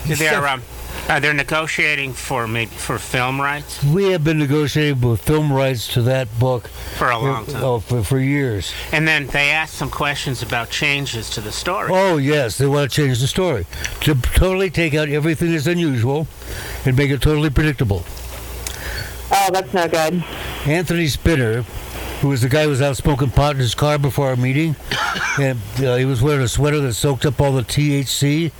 They're 0.06 0.48
um, 0.48 0.62
uh, 1.10 1.20
they're 1.20 1.34
negotiating 1.34 2.14
for 2.14 2.48
maybe 2.48 2.72
for 2.72 2.98
film 2.98 3.40
rights 3.40 3.84
we 3.84 4.12
have 4.12 4.24
been 4.24 4.38
negotiating 4.38 5.02
with 5.02 5.22
film 5.22 5.52
rights 5.52 5.88
to 5.94 6.02
that 6.02 6.28
book 6.40 6.68
for 6.98 7.10
a 7.10 7.18
long 7.18 7.46
time. 7.46 7.64
oh, 7.64 7.80
for, 7.80 8.04
for 8.04 8.20
years. 8.20 8.74
And 8.92 9.08
then 9.08 9.28
they 9.28 9.50
asked 9.50 9.76
some 9.76 9.90
questions 9.90 10.42
about 10.42 10.70
changes 10.70 11.30
to 11.32 11.42
the 11.42 11.52
story. 11.52 11.90
Oh, 11.92 12.18
yes, 12.18 12.58
they 12.58 12.68
want 12.68 12.90
to 12.92 12.96
change 12.96 13.20
the 13.20 13.28
story. 13.28 13.66
To 14.02 14.16
totally 14.16 14.70
take 14.70 14.94
out 14.94 15.10
everything 15.10 15.52
that's 15.52 15.68
unusual 15.68 16.28
and 16.86 16.98
make 16.98 17.12
it 17.12 17.22
totally 17.22 17.50
predictable. 17.50 18.04
Oh, 19.32 19.50
that's 19.52 19.74
no 19.74 19.88
good. 19.88 20.24
Anthony 20.66 21.08
Spinner, 21.08 21.64
who 22.22 22.30
was 22.30 22.42
the 22.42 22.50
guy 22.50 22.64
who 22.64 22.70
was 22.70 22.82
out 22.82 22.98
smoking 22.98 23.30
pot 23.30 23.56
in 23.56 23.60
his 23.60 23.76
car 23.76 23.98
before 23.98 24.30
our 24.30 24.36
meeting, 24.36 24.76
and 25.40 25.60
uh, 25.80 25.96
he 25.96 26.06
was 26.06 26.22
wearing 26.22 26.42
a 26.42 26.48
sweater 26.48 26.80
that 26.80 26.94
soaked 26.94 27.26
up 27.26 27.40
all 27.42 27.52
the 27.52 27.62
THC. 27.64 28.52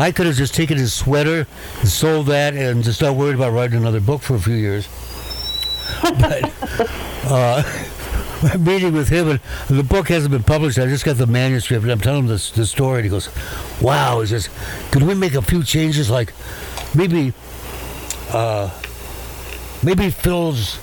I 0.00 0.12
could 0.12 0.24
have 0.24 0.34
just 0.34 0.54
taken 0.54 0.78
his 0.78 0.94
sweater 0.94 1.46
and 1.80 1.88
sold 1.88 2.28
that 2.28 2.54
and 2.54 2.82
just 2.82 3.02
not 3.02 3.16
worried 3.16 3.34
about 3.34 3.52
writing 3.52 3.76
another 3.76 4.00
book 4.00 4.22
for 4.22 4.34
a 4.34 4.40
few 4.40 4.54
years. 4.54 4.88
But 6.02 6.50
uh, 7.26 7.62
I'm 8.50 8.64
meeting 8.64 8.94
with 8.94 9.10
him, 9.10 9.28
and 9.28 9.40
the 9.68 9.82
book 9.82 10.08
hasn't 10.08 10.32
been 10.32 10.42
published. 10.42 10.78
I 10.78 10.86
just 10.86 11.04
got 11.04 11.18
the 11.18 11.26
manuscript, 11.26 11.82
and 11.82 11.92
I'm 11.92 12.00
telling 12.00 12.20
him 12.20 12.28
this, 12.28 12.50
the 12.50 12.64
story, 12.64 13.00
and 13.00 13.04
he 13.04 13.10
goes, 13.10 13.28
"Wow!" 13.82 14.22
He 14.22 14.28
says, 14.28 14.48
"Could 14.90 15.02
we 15.02 15.14
make 15.14 15.34
a 15.34 15.42
few 15.42 15.62
changes, 15.62 16.08
like 16.08 16.32
maybe, 16.94 17.34
uh, 18.30 18.70
maybe 19.82 20.08
Phil's 20.08 20.78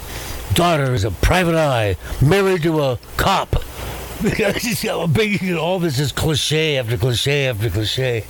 daughter 0.54 0.94
is 0.94 1.06
a 1.06 1.12
private 1.12 1.56
eye, 1.56 1.98
married 2.22 2.62
to 2.64 2.84
a 2.84 3.00
cop." 3.18 3.64
Because 4.20 4.84
you 4.84 4.90
know, 4.90 5.08
big, 5.08 5.44
you 5.44 5.54
know, 5.54 5.62
all 5.62 5.78
this 5.78 6.00
is 6.00 6.12
cliche 6.12 6.80
after 6.80 6.98
cliche 6.98 7.48
after 7.48 7.70
cliche. 7.70 8.24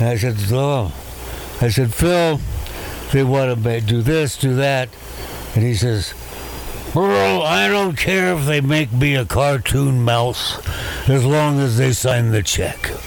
And 0.00 0.08
I 0.08 0.16
said, 0.16 0.36
"Oh," 0.52 0.92
I 1.60 1.68
said, 1.70 1.92
"Phil, 1.94 2.40
they 3.12 3.24
want 3.24 3.50
to 3.50 3.56
ma- 3.56 3.80
do 3.80 4.00
this, 4.02 4.36
do 4.36 4.54
that," 4.56 4.88
and 5.54 5.64
he 5.64 5.74
says. 5.74 6.14
Well, 6.94 7.42
I 7.42 7.68
don't 7.68 7.98
care 7.98 8.32
if 8.34 8.46
they 8.46 8.62
make 8.62 8.90
me 8.90 9.14
a 9.14 9.26
cartoon 9.26 10.02
mouse 10.02 10.56
as 11.06 11.22
long 11.22 11.60
as 11.60 11.76
they 11.76 11.92
sign 11.92 12.30
the 12.30 12.42
check. 12.42 12.90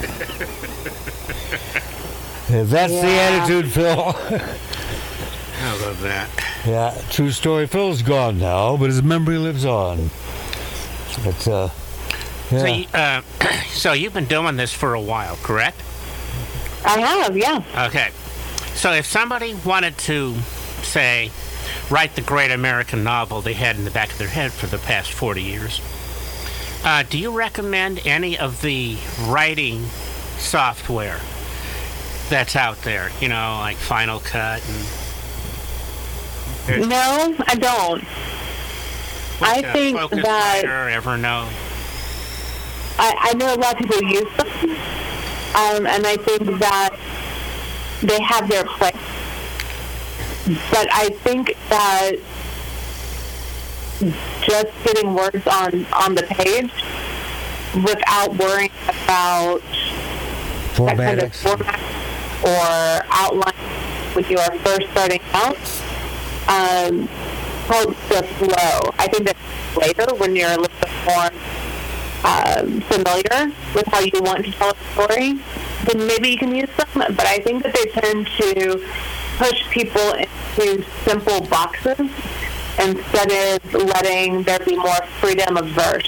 Yeah, 2.49 2.63
That's 2.63 2.91
the 2.91 3.07
attitude, 3.07 3.71
Phil. 3.71 3.85
I 5.63 5.85
love 5.85 6.01
that. 6.01 6.29
yeah, 6.67 7.01
true 7.09 7.31
story. 7.31 7.65
Phil's 7.65 8.01
gone 8.01 8.39
now, 8.39 8.75
but 8.75 8.87
his 8.87 9.01
memory 9.01 9.37
lives 9.37 9.63
on. 9.63 10.09
But, 11.23 11.47
uh, 11.47 11.69
So, 11.69 11.71
yeah. 12.51 12.65
you, 12.65 12.85
uh, 12.93 13.21
so 13.69 13.93
you've 13.93 14.13
been 14.13 14.25
doing 14.25 14.57
this 14.57 14.73
for 14.73 14.93
a 14.95 15.01
while, 15.01 15.37
correct? 15.37 15.81
I 16.83 16.99
have, 16.99 17.37
yeah. 17.37 17.63
Okay. 17.87 18.09
So 18.73 18.91
if 18.93 19.05
somebody 19.05 19.53
wanted 19.65 19.97
to, 19.99 20.35
say, 20.81 21.31
write 21.89 22.15
the 22.15 22.21
great 22.21 22.51
American 22.51 23.03
novel 23.03 23.41
they 23.41 23.53
had 23.53 23.75
in 23.75 23.83
the 23.85 23.91
back 23.91 24.11
of 24.11 24.17
their 24.17 24.27
head 24.29 24.51
for 24.51 24.67
the 24.67 24.77
past 24.79 25.11
40 25.11 25.43
years, 25.43 25.81
uh, 26.83 27.03
do 27.07 27.17
you 27.19 27.31
recommend 27.31 28.01
any 28.05 28.37
of 28.37 28.61
the 28.61 28.97
writing 29.27 29.83
software 30.37 31.19
that's 32.29 32.55
out 32.55 32.81
there? 32.81 33.11
You 33.19 33.27
know, 33.27 33.57
like 33.59 33.77
Final 33.77 34.19
Cut 34.19 34.63
and. 34.67 34.85
No, 36.89 37.35
I 37.47 37.55
don't. 37.55 38.03
I 39.43 39.61
think 39.73 39.97
Focus 39.97 40.23
that- 40.23 40.63
Writer, 40.63 41.01
Evernote. 41.01 41.51
I, 42.99 43.29
I 43.31 43.33
know 43.33 43.53
a 43.53 43.57
lot 43.57 43.73
of 43.73 43.87
people 43.89 44.03
use 44.03 44.37
them, 44.37 44.47
um, 45.55 45.85
and 45.87 46.05
I 46.05 46.17
think 46.17 46.59
that 46.59 46.95
they 48.01 48.21
have 48.21 48.47
their 48.49 48.63
place. 48.63 48.95
But 50.71 50.87
I 50.91 51.09
think 51.23 51.55
that 51.69 52.13
just 54.41 54.67
getting 54.83 55.13
words 55.13 55.45
on 55.47 55.85
on 55.93 56.15
the 56.15 56.23
page 56.23 56.71
without 57.75 58.35
worrying 58.37 58.71
about 58.87 59.61
that 60.87 60.97
kind 60.97 61.19
of 61.21 61.35
format 61.35 61.79
or 62.43 63.05
outline 63.11 63.53
when 64.13 64.25
you 64.25 64.37
are 64.39 64.57
first 64.59 64.89
starting 64.91 65.21
out 65.33 65.57
um, 66.47 67.07
helps 67.69 67.99
the 68.09 68.23
flow. 68.39 68.91
I 68.97 69.07
think 69.07 69.25
that 69.27 69.37
later 69.77 70.13
when 70.15 70.35
you're 70.35 70.49
a 70.51 70.57
little 70.57 70.77
bit 70.81 70.91
more 71.05 71.29
um, 72.23 72.81
familiar 72.81 73.51
with 73.73 73.87
how 73.87 73.99
you 73.99 74.21
want 74.21 74.45
to 74.45 74.51
tell 74.51 74.71
a 74.71 74.93
story, 74.93 75.33
then 75.85 76.07
maybe 76.07 76.29
you 76.29 76.37
can 76.37 76.53
use 76.55 76.69
them. 76.77 76.87
But 77.15 77.25
I 77.25 77.39
think 77.39 77.63
that 77.63 77.73
they 77.73 77.85
tend 78.01 78.27
to 78.27 78.87
push 79.37 79.69
people 79.69 80.13
into 80.13 80.83
simple 81.03 81.41
boxes 81.41 81.99
instead 82.79 83.31
of 83.31 83.73
letting 83.73 84.43
there 84.43 84.59
be 84.59 84.75
more 84.75 85.01
freedom 85.19 85.57
of 85.57 85.67
verse. 85.67 86.07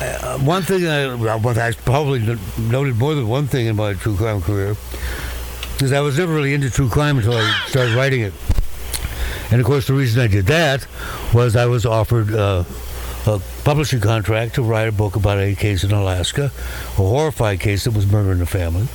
Uh, 0.00 0.38
one 0.38 0.62
thing 0.62 0.86
I, 0.86 1.14
well, 1.14 1.58
I 1.58 1.72
probably 1.72 2.20
noted 2.58 2.96
more 2.96 3.14
than 3.14 3.28
one 3.28 3.46
thing 3.46 3.66
in 3.66 3.76
my 3.76 3.94
true 3.94 4.14
crime 4.16 4.42
career 4.42 4.76
is 5.80 5.92
I 5.92 6.00
was 6.00 6.18
never 6.18 6.34
really 6.34 6.54
into 6.54 6.70
true 6.70 6.88
crime 6.88 7.16
until 7.18 7.34
I 7.34 7.64
started 7.66 7.94
writing 7.94 8.20
it. 8.20 8.32
And 9.50 9.60
of 9.60 9.66
course, 9.66 9.86
the 9.86 9.94
reason 9.94 10.20
I 10.22 10.26
did 10.26 10.46
that 10.46 10.86
was 11.32 11.56
I 11.56 11.66
was 11.66 11.86
offered 11.86 12.34
uh, 12.34 12.64
a 13.26 13.40
publishing 13.64 14.00
contract 14.00 14.54
to 14.56 14.62
write 14.62 14.88
a 14.88 14.92
book 14.92 15.16
about 15.16 15.38
a 15.38 15.54
case 15.54 15.84
in 15.84 15.90
Alaska, 15.92 16.44
a 16.44 16.48
horrified 16.96 17.60
case 17.60 17.84
that 17.84 17.92
was 17.92 18.06
murder 18.06 18.32
in 18.32 18.38
the 18.38 18.46
family. 18.46 18.88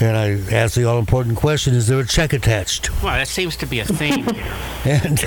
And 0.00 0.16
I 0.16 0.54
asked 0.54 0.76
the 0.76 0.84
all 0.84 0.98
important 0.98 1.36
question 1.36 1.74
is 1.74 1.86
there 1.86 2.00
a 2.00 2.06
check 2.06 2.32
attached? 2.32 2.90
Well, 3.02 3.12
that 3.12 3.28
seems 3.28 3.54
to 3.56 3.66
be 3.66 3.80
a 3.80 3.84
theme 3.84 4.24
here. 4.34 4.56
And 4.84 5.18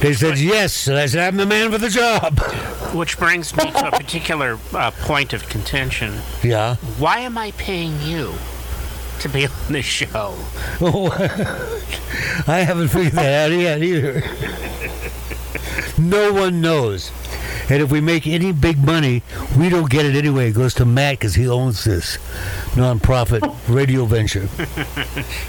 they 0.00 0.14
said 0.14 0.38
yes. 0.38 0.88
And 0.88 0.96
I 0.96 1.04
said, 1.04 1.20
I'm 1.28 1.36
the 1.36 1.44
man 1.44 1.70
for 1.70 1.76
the 1.76 1.90
job. 1.90 2.40
Which 2.94 3.18
brings 3.18 3.54
me 3.54 3.70
to 3.70 3.88
a 3.88 3.90
particular 3.90 4.58
uh, 4.72 4.90
point 4.90 5.34
of 5.34 5.46
contention. 5.50 6.14
Yeah. 6.42 6.76
Why 6.98 7.18
am 7.18 7.36
I 7.36 7.50
paying 7.52 8.00
you 8.00 8.32
to 9.20 9.28
be 9.28 9.46
on 9.46 9.52
this 9.68 9.84
show? 9.84 10.34
I 12.46 12.64
haven't 12.66 12.88
figured 12.88 13.12
that 13.14 13.50
out 13.50 13.56
yet 13.56 13.82
either. 13.82 14.22
no 15.98 16.32
one 16.32 16.60
knows. 16.60 17.12
And 17.70 17.82
if 17.82 17.92
we 17.92 18.00
make 18.00 18.26
any 18.26 18.50
big 18.50 18.78
money, 18.84 19.22
we 19.56 19.68
don't 19.68 19.88
get 19.88 20.04
it 20.04 20.16
anyway. 20.16 20.48
It 20.48 20.54
goes 20.54 20.74
to 20.74 20.84
Matt 20.84 21.20
because 21.20 21.36
he 21.36 21.48
owns 21.48 21.84
this 21.84 22.16
nonprofit 22.74 23.42
radio 23.68 24.06
venture. 24.06 24.48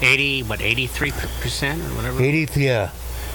80, 0.00 0.44
what, 0.44 0.60
83% 0.60 1.10
or 1.10 1.96
whatever? 1.96 2.20
80th, 2.20 2.56
yeah. 2.56 2.90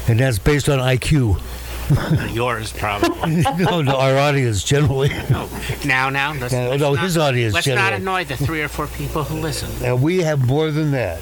And 0.07 0.19
that's 0.21 0.39
based 0.39 0.69
on 0.69 0.79
IQ. 0.79 1.41
Yours, 2.31 2.73
probably. 2.73 3.41
no, 3.57 3.81
no, 3.81 3.95
our 3.95 4.17
audience 4.17 4.63
generally. 4.63 5.09
No. 5.29 5.49
Now, 5.85 6.09
now. 6.09 6.33
Let's, 6.33 6.53
Yeah, 6.53 6.67
let's 6.67 6.81
no, 6.81 6.93
not, 6.93 7.03
his 7.03 7.17
audience 7.17 7.53
Let's 7.53 7.67
not 7.67 7.93
annoy 7.93 8.25
the 8.25 8.37
three 8.37 8.61
or 8.61 8.67
four 8.67 8.87
people 8.87 9.23
who 9.23 9.39
listen. 9.39 9.69
And 9.85 10.01
we 10.01 10.19
have 10.19 10.45
more 10.45 10.71
than 10.71 10.91
that. 10.91 11.19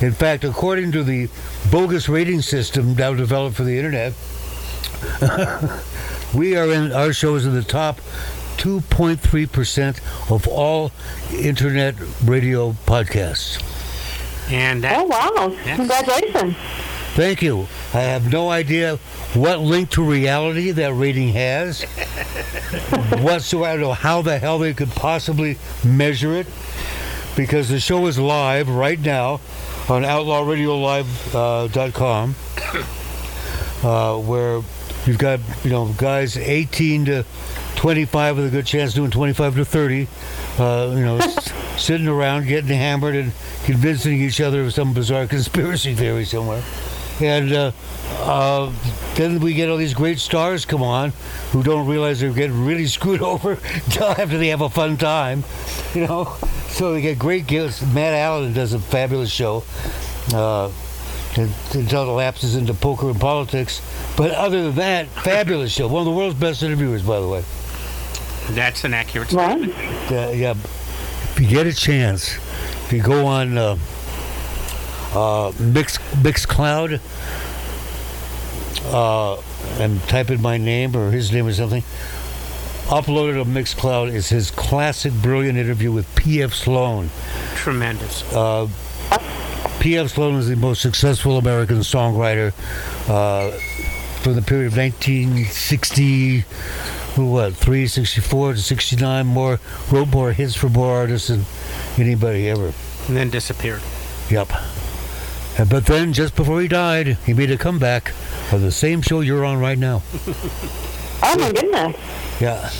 In 0.00 0.12
fact, 0.12 0.44
according 0.44 0.92
to 0.92 1.04
the 1.04 1.28
bogus 1.70 2.08
rating 2.08 2.42
system 2.42 2.94
now 2.94 3.14
developed 3.14 3.56
for 3.56 3.64
the 3.64 3.76
internet, 3.76 4.14
we 6.34 6.56
are 6.56 6.70
in 6.70 6.92
our 6.92 7.12
show 7.12 7.34
is 7.36 7.46
in 7.46 7.54
the 7.54 7.62
top 7.62 8.00
2.3% 8.56 10.30
of 10.30 10.46
all 10.48 10.90
internet 11.32 11.94
radio 12.24 12.72
podcasts. 12.86 13.62
And 14.50 14.82
that, 14.82 14.98
Oh 14.98 15.04
wow! 15.04 15.56
Congratulations. 15.76 16.56
Thank 17.14 17.42
you. 17.42 17.66
I 17.92 18.00
have 18.02 18.30
no 18.32 18.48
idea 18.50 18.96
what 19.34 19.58
link 19.60 19.90
to 19.90 20.02
reality 20.02 20.70
that 20.70 20.94
rating 20.94 21.28
has. 21.30 21.82
Whatsoever, 23.20 23.92
how 23.94 24.22
the 24.22 24.38
hell 24.38 24.58
they 24.58 24.72
could 24.74 24.90
possibly 24.90 25.56
measure 25.84 26.32
it, 26.34 26.46
because 27.36 27.68
the 27.68 27.80
show 27.80 28.06
is 28.06 28.18
live 28.18 28.68
right 28.68 28.98
now 29.00 29.40
on 29.88 30.02
outlawradiolive.com, 30.02 32.34
uh, 33.88 34.18
where 34.18 34.60
you've 35.06 35.18
got 35.18 35.40
you 35.64 35.70
know 35.70 35.92
guys 35.96 36.36
18 36.36 37.04
to 37.06 37.24
25 37.76 38.36
with 38.36 38.46
a 38.46 38.50
good 38.50 38.66
chance 38.66 38.92
doing 38.94 39.10
25 39.10 39.56
to 39.56 39.64
30, 39.64 40.06
uh, 40.58 40.92
you 40.94 41.00
know, 41.04 41.16
s- 41.16 41.52
sitting 41.82 42.06
around 42.08 42.46
getting 42.46 42.76
hammered 42.76 43.16
and 43.16 43.32
convincing 43.64 44.20
each 44.20 44.40
other 44.40 44.62
of 44.62 44.72
some 44.74 44.92
bizarre 44.94 45.26
conspiracy 45.26 45.94
theory 45.94 46.24
somewhere. 46.24 46.62
And 47.20 47.52
uh, 47.52 47.72
uh, 48.20 48.72
then 49.14 49.40
we 49.40 49.54
get 49.54 49.68
all 49.68 49.76
these 49.76 49.94
great 49.94 50.18
stars 50.18 50.64
come 50.64 50.82
on 50.82 51.10
who 51.52 51.62
don't 51.62 51.86
realize 51.86 52.20
they're 52.20 52.32
getting 52.32 52.64
really 52.64 52.86
screwed 52.86 53.22
over 53.32 53.52
until 53.52 54.06
after 54.08 54.38
they 54.38 54.48
have 54.48 54.60
a 54.62 54.70
fun 54.70 54.96
time, 54.96 55.44
you 55.94 56.06
know. 56.06 56.36
So 56.68 56.94
they 56.94 57.02
get 57.02 57.18
great 57.18 57.46
gifts. 57.46 57.82
Matt 57.92 58.14
Allen 58.14 58.52
does 58.52 58.72
a 58.72 58.78
fabulous 58.78 59.30
show. 59.30 59.64
Uh, 60.32 60.70
until 61.36 62.10
it 62.10 62.12
lapses 62.12 62.56
into 62.56 62.74
poker 62.74 63.08
and 63.10 63.20
politics. 63.20 63.80
But 64.16 64.32
other 64.32 64.64
than 64.64 64.74
that, 64.76 65.06
fabulous 65.08 65.72
show. 65.72 65.86
One 65.86 66.00
of 66.00 66.06
the 66.06 66.10
world's 66.12 66.38
best 66.38 66.62
interviewers, 66.62 67.02
by 67.02 67.20
the 67.20 67.28
way. 67.28 67.44
that's 68.50 68.82
an 68.84 68.94
accurate 68.94 69.30
Right. 69.32 69.58
statement. 69.58 70.10
Uh, 70.10 70.30
yeah, 70.34 70.50
if 70.52 71.38
you 71.40 71.46
get 71.46 71.66
a 71.66 71.72
chance, 71.72 72.34
if 72.84 72.92
you 72.92 73.00
go 73.02 73.26
on 73.26 73.56
uh, 75.14 75.52
Mix 75.58 75.98
Mixcloud 76.22 77.00
uh, 78.86 79.40
and 79.82 80.00
type 80.04 80.30
in 80.30 80.40
my 80.40 80.56
name 80.56 80.96
or 80.96 81.10
his 81.10 81.32
name 81.32 81.46
or 81.46 81.52
something, 81.52 81.82
uploaded 82.86 83.40
on 83.40 83.48
Mixcloud 83.48 84.12
is 84.12 84.28
his 84.28 84.50
classic, 84.50 85.12
brilliant 85.14 85.58
interview 85.58 85.92
with 85.92 86.12
P.F. 86.16 86.52
Sloan. 86.52 87.10
Tremendous. 87.54 88.22
Uh, 88.32 88.68
P.F. 89.80 90.10
Sloan 90.10 90.34
is 90.36 90.48
the 90.48 90.56
most 90.56 90.82
successful 90.82 91.38
American 91.38 91.78
songwriter 91.78 92.52
uh, 93.08 93.50
from 94.22 94.34
the 94.34 94.42
period 94.42 94.66
of 94.66 94.76
1960, 94.76 96.40
what, 97.16 97.54
three 97.54 97.86
sixty 97.86 98.20
four 98.20 98.52
to 98.52 98.60
69, 98.60 99.26
more, 99.26 99.58
wrote 99.90 100.08
more 100.08 100.32
hits 100.32 100.54
for 100.54 100.68
more 100.68 100.94
artists 100.96 101.28
than 101.28 101.44
anybody 101.96 102.48
ever. 102.48 102.72
And 103.08 103.16
then 103.16 103.30
disappeared. 103.30 103.80
Yep. 104.28 104.48
But 105.68 105.86
then, 105.86 106.12
just 106.12 106.34
before 106.36 106.60
he 106.62 106.68
died, 106.68 107.18
he 107.26 107.34
made 107.34 107.50
a 107.50 107.58
comeback 107.58 108.12
on 108.52 108.62
the 108.62 108.72
same 108.72 109.02
show 109.02 109.20
you're 109.20 109.44
on 109.44 109.58
right 109.60 109.78
now. 109.78 110.02
Oh 111.22 111.38
my 111.38 111.52
goodness. 111.52 111.96
Yeah. 112.40 112.70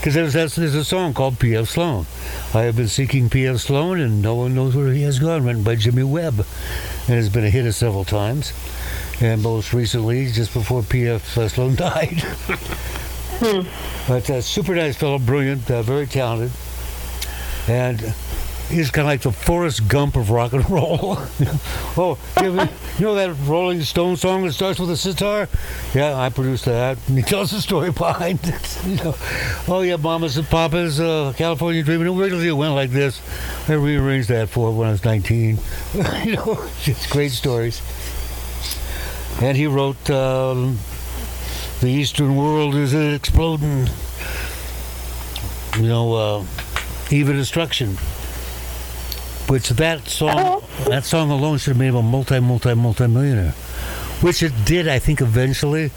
Because 0.00 0.14
there's, 0.14 0.32
that's- 0.32 0.56
there's 0.56 0.74
a 0.74 0.84
song 0.84 1.14
called 1.14 1.38
P.F. 1.38 1.68
Sloan. 1.68 2.06
I 2.52 2.62
have 2.62 2.74
been 2.74 2.88
seeking 2.88 3.30
P.F. 3.30 3.58
Sloan, 3.58 4.00
and 4.00 4.20
no 4.20 4.34
one 4.34 4.52
knows 4.52 4.74
where 4.74 4.92
he 4.92 5.02
has 5.02 5.20
gone, 5.20 5.44
written 5.44 5.62
by 5.62 5.76
Jimmy 5.76 6.02
Webb. 6.02 6.44
And 7.06 7.16
it's 7.16 7.28
been 7.28 7.44
a 7.44 7.50
hit 7.50 7.72
several 7.72 8.04
times. 8.04 8.52
And 9.20 9.42
most 9.44 9.72
recently, 9.72 10.26
just 10.26 10.52
before 10.52 10.82
P.F. 10.82 11.24
Sloan 11.48 11.74
died. 11.76 12.24
But 14.08 14.28
uh, 14.28 14.40
super 14.40 14.74
nice 14.74 14.96
fellow, 14.96 15.20
brilliant, 15.20 15.70
uh, 15.70 15.82
very 15.82 16.08
talented. 16.08 16.50
And 17.68 18.00
he's 18.74 18.90
kind 18.90 19.06
of 19.06 19.10
like 19.10 19.20
the 19.22 19.32
Forrest 19.32 19.88
Gump 19.88 20.16
of 20.16 20.30
rock 20.30 20.52
and 20.52 20.68
roll. 20.68 21.16
oh, 21.96 22.18
you, 22.42 22.52
know 23.04 23.14
that 23.14 23.34
Rolling 23.46 23.80
Stone 23.82 24.16
song 24.16 24.44
that 24.44 24.52
starts 24.52 24.80
with 24.80 24.90
a 24.90 24.96
sitar? 24.96 25.48
Yeah, 25.94 26.16
I 26.16 26.28
produced 26.28 26.64
that. 26.64 26.98
And 27.08 27.16
he 27.16 27.22
tells 27.22 27.52
the 27.52 27.60
story 27.60 27.92
behind 27.92 28.40
it. 28.42 28.78
You 28.84 28.96
know, 28.96 29.14
oh 29.68 29.80
yeah, 29.80 29.96
Mamas 29.96 30.36
and 30.36 30.46
Papas, 30.46 31.00
uh, 31.00 31.32
California 31.36 31.82
Dreaming. 31.82 32.08
Originally 32.08 32.48
it 32.48 32.52
went 32.52 32.74
like 32.74 32.90
this. 32.90 33.20
I 33.68 33.74
rearranged 33.74 34.28
that 34.28 34.50
for 34.50 34.72
when 34.72 34.88
I 34.88 34.90
was 34.90 35.04
19. 35.04 35.58
you 36.24 36.36
know, 36.36 36.68
just 36.82 37.08
great 37.10 37.30
stories. 37.30 37.80
And 39.40 39.56
he 39.56 39.66
wrote 39.66 40.10
um, 40.10 40.78
"The 41.80 41.88
Eastern 41.88 42.36
World 42.36 42.74
Is 42.74 42.92
Exploding." 42.92 43.88
You 45.76 45.88
know, 45.88 46.14
uh, 46.14 46.44
Eve 47.10 47.30
of 47.30 47.36
Destruction. 47.36 47.96
Which 49.48 49.68
that 49.70 50.08
song, 50.08 50.38
uh-huh. 50.38 50.88
that 50.88 51.04
song 51.04 51.30
alone 51.30 51.58
should 51.58 51.72
have 51.72 51.78
made 51.78 51.88
him 51.88 51.96
a 51.96 52.02
multi, 52.02 52.40
multi, 52.40 52.74
multi 52.74 53.06
millionaire. 53.06 53.52
Which 54.20 54.42
it 54.42 54.52
did, 54.64 54.88
I 54.88 54.98
think, 54.98 55.20
eventually. 55.20 55.90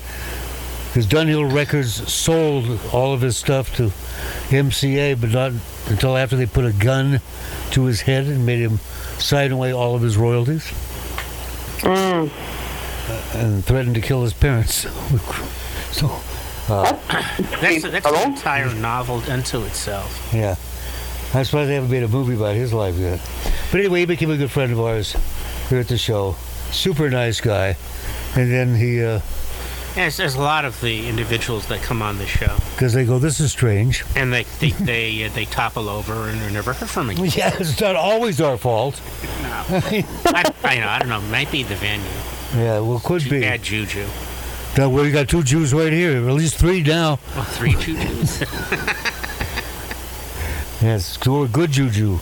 Because 0.87 1.07
Dunhill 1.07 1.53
Records 1.53 2.11
sold 2.11 2.79
all 2.91 3.13
of 3.13 3.21
his 3.21 3.37
stuff 3.37 3.75
to 3.75 3.91
MCA, 4.49 5.19
but 5.19 5.29
not 5.29 5.53
until 5.87 6.17
after 6.17 6.35
they 6.35 6.45
put 6.45 6.65
a 6.65 6.73
gun 6.73 7.21
to 7.71 7.85
his 7.85 8.01
head 8.01 8.25
and 8.25 8.45
made 8.45 8.59
him 8.59 8.79
sign 9.19 9.51
away 9.51 9.71
all 9.71 9.95
of 9.95 10.01
his 10.01 10.17
royalties. 10.17 10.65
Mm. 11.81 12.29
Uh, 12.29 13.37
and 13.37 13.63
threatened 13.63 13.95
to 13.95 14.01
kill 14.01 14.23
his 14.23 14.33
parents. 14.33 14.75
so, 15.91 16.07
uh, 16.67 16.91
That's, 17.61 17.83
that's 17.83 18.05
Hello? 18.05 18.23
an 18.23 18.33
entire 18.33 18.73
novel 18.73 19.21
unto 19.29 19.63
itself. 19.63 20.31
Yeah. 20.33 20.55
I'm 21.33 21.43
surprised 21.43 21.69
they 21.69 21.75
haven't 21.75 21.91
made 21.91 22.03
a 22.03 22.07
movie 22.07 22.35
about 22.35 22.55
his 22.55 22.73
life 22.73 22.95
yet. 22.95 23.19
But 23.71 23.81
anyway, 23.81 24.01
he 24.01 24.05
became 24.05 24.31
a 24.31 24.37
good 24.37 24.51
friend 24.51 24.71
of 24.71 24.79
ours 24.79 25.15
here 25.69 25.79
at 25.79 25.87
the 25.87 25.97
show. 25.97 26.35
Super 26.71 27.09
nice 27.09 27.41
guy. 27.41 27.75
And 28.35 28.51
then 28.51 28.75
he, 28.75 29.03
uh, 29.03 29.19
Yes, 29.95 30.17
there's 30.17 30.35
a 30.35 30.41
lot 30.41 30.63
of 30.63 30.79
the 30.81 31.07
individuals 31.09 31.65
that 31.67 31.81
come 31.81 32.03
on 32.03 32.19
the 32.19 32.27
show, 32.27 32.55
because 32.75 32.93
they 32.93 33.03
go, 33.03 33.17
this 33.17 33.39
is 33.39 33.51
strange. 33.51 34.05
and 34.15 34.31
they 34.31 34.43
they 34.59 34.69
they, 34.79 35.23
uh, 35.25 35.29
they 35.33 35.45
topple 35.45 35.89
over 35.89 36.29
and 36.29 36.39
are 36.43 36.51
never 36.51 36.71
heard 36.73 36.87
from 36.89 37.09
again. 37.09 37.25
Yeah, 37.25 37.55
it's 37.59 37.81
not 37.81 37.95
always 37.95 38.39
our 38.39 38.57
fault. 38.57 39.01
I, 39.69 40.53
I 40.63 40.75
know, 40.79 40.87
I 40.87 40.99
don't 40.99 41.09
know. 41.09 41.21
Might 41.21 41.51
be 41.51 41.63
the 41.63 41.73
venue. 41.75 42.05
Yeah, 42.55 42.79
well, 42.81 42.99
could 43.03 43.27
be. 43.27 43.41
Bad 43.41 43.63
juju. 43.63 44.05
Now, 44.77 44.89
we 44.89 45.09
got 45.09 45.27
two 45.29 45.41
Jews 45.41 45.73
right 45.73 45.91
here, 45.91 46.17
at 46.17 46.33
least 46.35 46.57
three 46.57 46.83
now. 46.83 47.17
Well, 47.35 47.43
three 47.45 47.73
jujus. 47.73 48.43
Yes, 50.81 51.17
two 51.17 51.47
good 51.47 51.71
juju. 51.71 52.19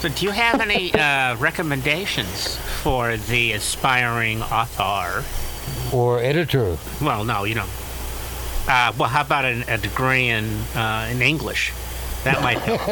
so, 0.00 0.08
do 0.08 0.24
you 0.26 0.30
have 0.32 0.60
any 0.60 0.92
uh, 0.94 1.36
recommendations 1.36 2.56
for 2.82 3.16
the 3.16 3.52
aspiring 3.52 4.42
author? 4.42 5.24
Or 5.94 6.20
editor. 6.20 6.76
Well, 7.00 7.24
no, 7.24 7.44
you 7.44 7.54
don't. 7.54 7.70
Uh, 8.68 8.92
well, 8.98 9.08
how 9.08 9.22
about 9.22 9.44
an, 9.46 9.64
a 9.68 9.78
degree 9.78 10.28
in 10.28 10.44
uh, 10.74 11.08
in 11.10 11.22
English? 11.22 11.72
That 12.24 12.42
might 12.42 12.58
help. 12.58 12.80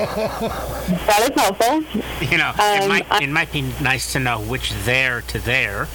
That 1.06 1.30
is 1.30 1.40
helpful. 1.42 1.82
You 2.30 2.38
know, 2.38 2.52
it 2.56 2.82
Um, 2.82 2.88
might 2.88 3.06
I- 3.10 3.22
it 3.24 3.28
might 3.28 3.52
be 3.52 3.62
nice 3.82 4.12
to 4.12 4.20
know 4.20 4.40
which 4.40 4.72
there 4.84 5.20
to 5.22 5.38
there. 5.38 5.88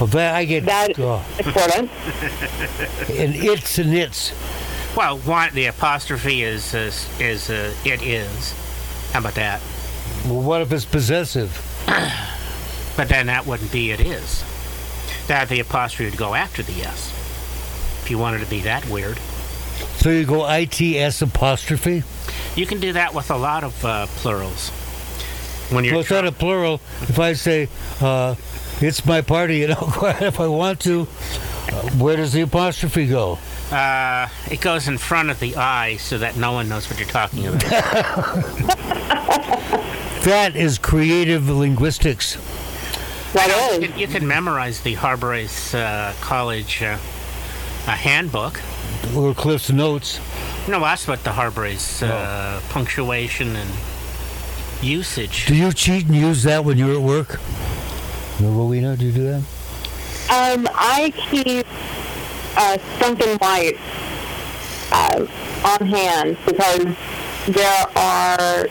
Well, 0.00 0.06
that 0.08 0.34
I 0.34 0.44
get. 0.44 0.64
That- 0.64 0.98
oh, 0.98 1.22
Important. 1.38 1.90
and 3.10 3.34
it's 3.34 3.78
and 3.78 3.94
it's. 3.94 4.32
Well, 4.96 5.18
one 5.18 5.52
the 5.54 5.66
apostrophe 5.66 6.42
is 6.42 6.72
is, 6.74 7.08
is 7.20 7.50
uh, 7.50 7.74
it 7.84 8.02
is. 8.02 8.52
How 9.12 9.20
about 9.20 9.34
that? 9.34 9.60
Well, 10.24 10.40
what 10.40 10.62
if 10.62 10.72
it's 10.72 10.84
possessive? 10.84 11.62
But 12.96 13.10
then 13.10 13.26
that 13.26 13.44
wouldn't 13.46 13.70
be 13.70 13.90
it 13.90 14.00
is. 14.00 14.42
That 15.28 15.50
the 15.50 15.60
apostrophe 15.60 16.08
would 16.08 16.18
go 16.18 16.34
after 16.34 16.62
the 16.62 16.80
s. 16.82 17.10
If 18.02 18.10
you 18.10 18.16
wanted 18.16 18.40
to 18.40 18.46
be 18.46 18.60
that 18.60 18.88
weird, 18.88 19.18
So 19.98 20.08
you 20.08 20.24
go 20.24 20.48
ITS 20.50 21.20
apostrophe? 21.20 22.04
you 22.54 22.64
can 22.64 22.80
do 22.80 22.94
that 22.94 23.12
with 23.12 23.30
a 23.30 23.36
lot 23.36 23.64
of 23.64 23.84
uh, 23.84 24.06
plurals. 24.06 24.70
When 25.70 25.84
you're 25.84 25.92
Well, 25.94 26.00
it's 26.00 26.10
not 26.10 26.26
a 26.26 26.32
plural. 26.32 26.80
If 27.02 27.18
I 27.18 27.34
say, 27.34 27.68
uh, 28.00 28.34
it's 28.80 29.04
my 29.04 29.20
party 29.20 29.58
you 29.60 29.72
out 29.72 30.22
if 30.22 30.40
I 30.40 30.46
want 30.46 30.80
to, 30.80 31.02
uh, 31.02 31.90
where 31.98 32.16
does 32.16 32.32
the 32.32 32.40
apostrophe 32.40 33.08
go? 33.08 33.38
Uh, 33.70 34.28
it 34.50 34.60
goes 34.60 34.88
in 34.88 34.98
front 34.98 35.30
of 35.30 35.40
the 35.40 35.56
eye 35.56 35.96
so 35.96 36.18
that 36.18 36.36
no 36.36 36.52
one 36.52 36.68
knows 36.68 36.88
what 36.88 36.98
you're 36.98 37.08
talking 37.08 37.46
about. 37.46 37.62
That 40.26 40.56
is 40.56 40.76
creative 40.76 41.48
linguistics. 41.48 42.36
That 43.32 43.46
you, 43.46 43.84
is. 43.84 43.90
can, 43.90 43.96
you 44.00 44.08
can 44.08 44.26
memorize 44.26 44.80
the 44.80 44.96
Harbrace 44.96 45.72
uh, 45.72 46.14
College 46.20 46.82
uh, 46.82 46.98
uh, 47.86 47.90
handbook. 47.92 48.60
Or 49.14 49.34
Cliff's 49.34 49.70
notes. 49.70 50.18
No, 50.66 50.80
that's 50.80 51.06
what 51.06 51.22
the 51.22 51.30
Harbrace 51.30 52.02
uh, 52.02 52.60
punctuation 52.70 53.54
and 53.54 53.70
usage. 54.82 55.46
Do 55.46 55.54
you 55.54 55.72
cheat 55.72 56.06
and 56.06 56.16
use 56.16 56.42
that 56.42 56.64
when 56.64 56.76
you're 56.76 56.94
at 56.94 57.02
work? 57.02 57.38
No, 58.40 58.50
Rowena, 58.50 58.96
do 58.96 59.06
you 59.06 59.12
do 59.12 59.22
that? 59.22 59.42
Um, 60.28 60.66
I 60.74 61.12
keep 61.14 61.64
uh, 62.56 62.78
Strunk 62.98 63.24
and 63.24 63.40
White 63.40 63.78
uh, 65.06 65.26
on 65.80 65.86
hand 65.86 66.36
because 66.46 66.84
there 67.46 67.86
are 67.96 68.66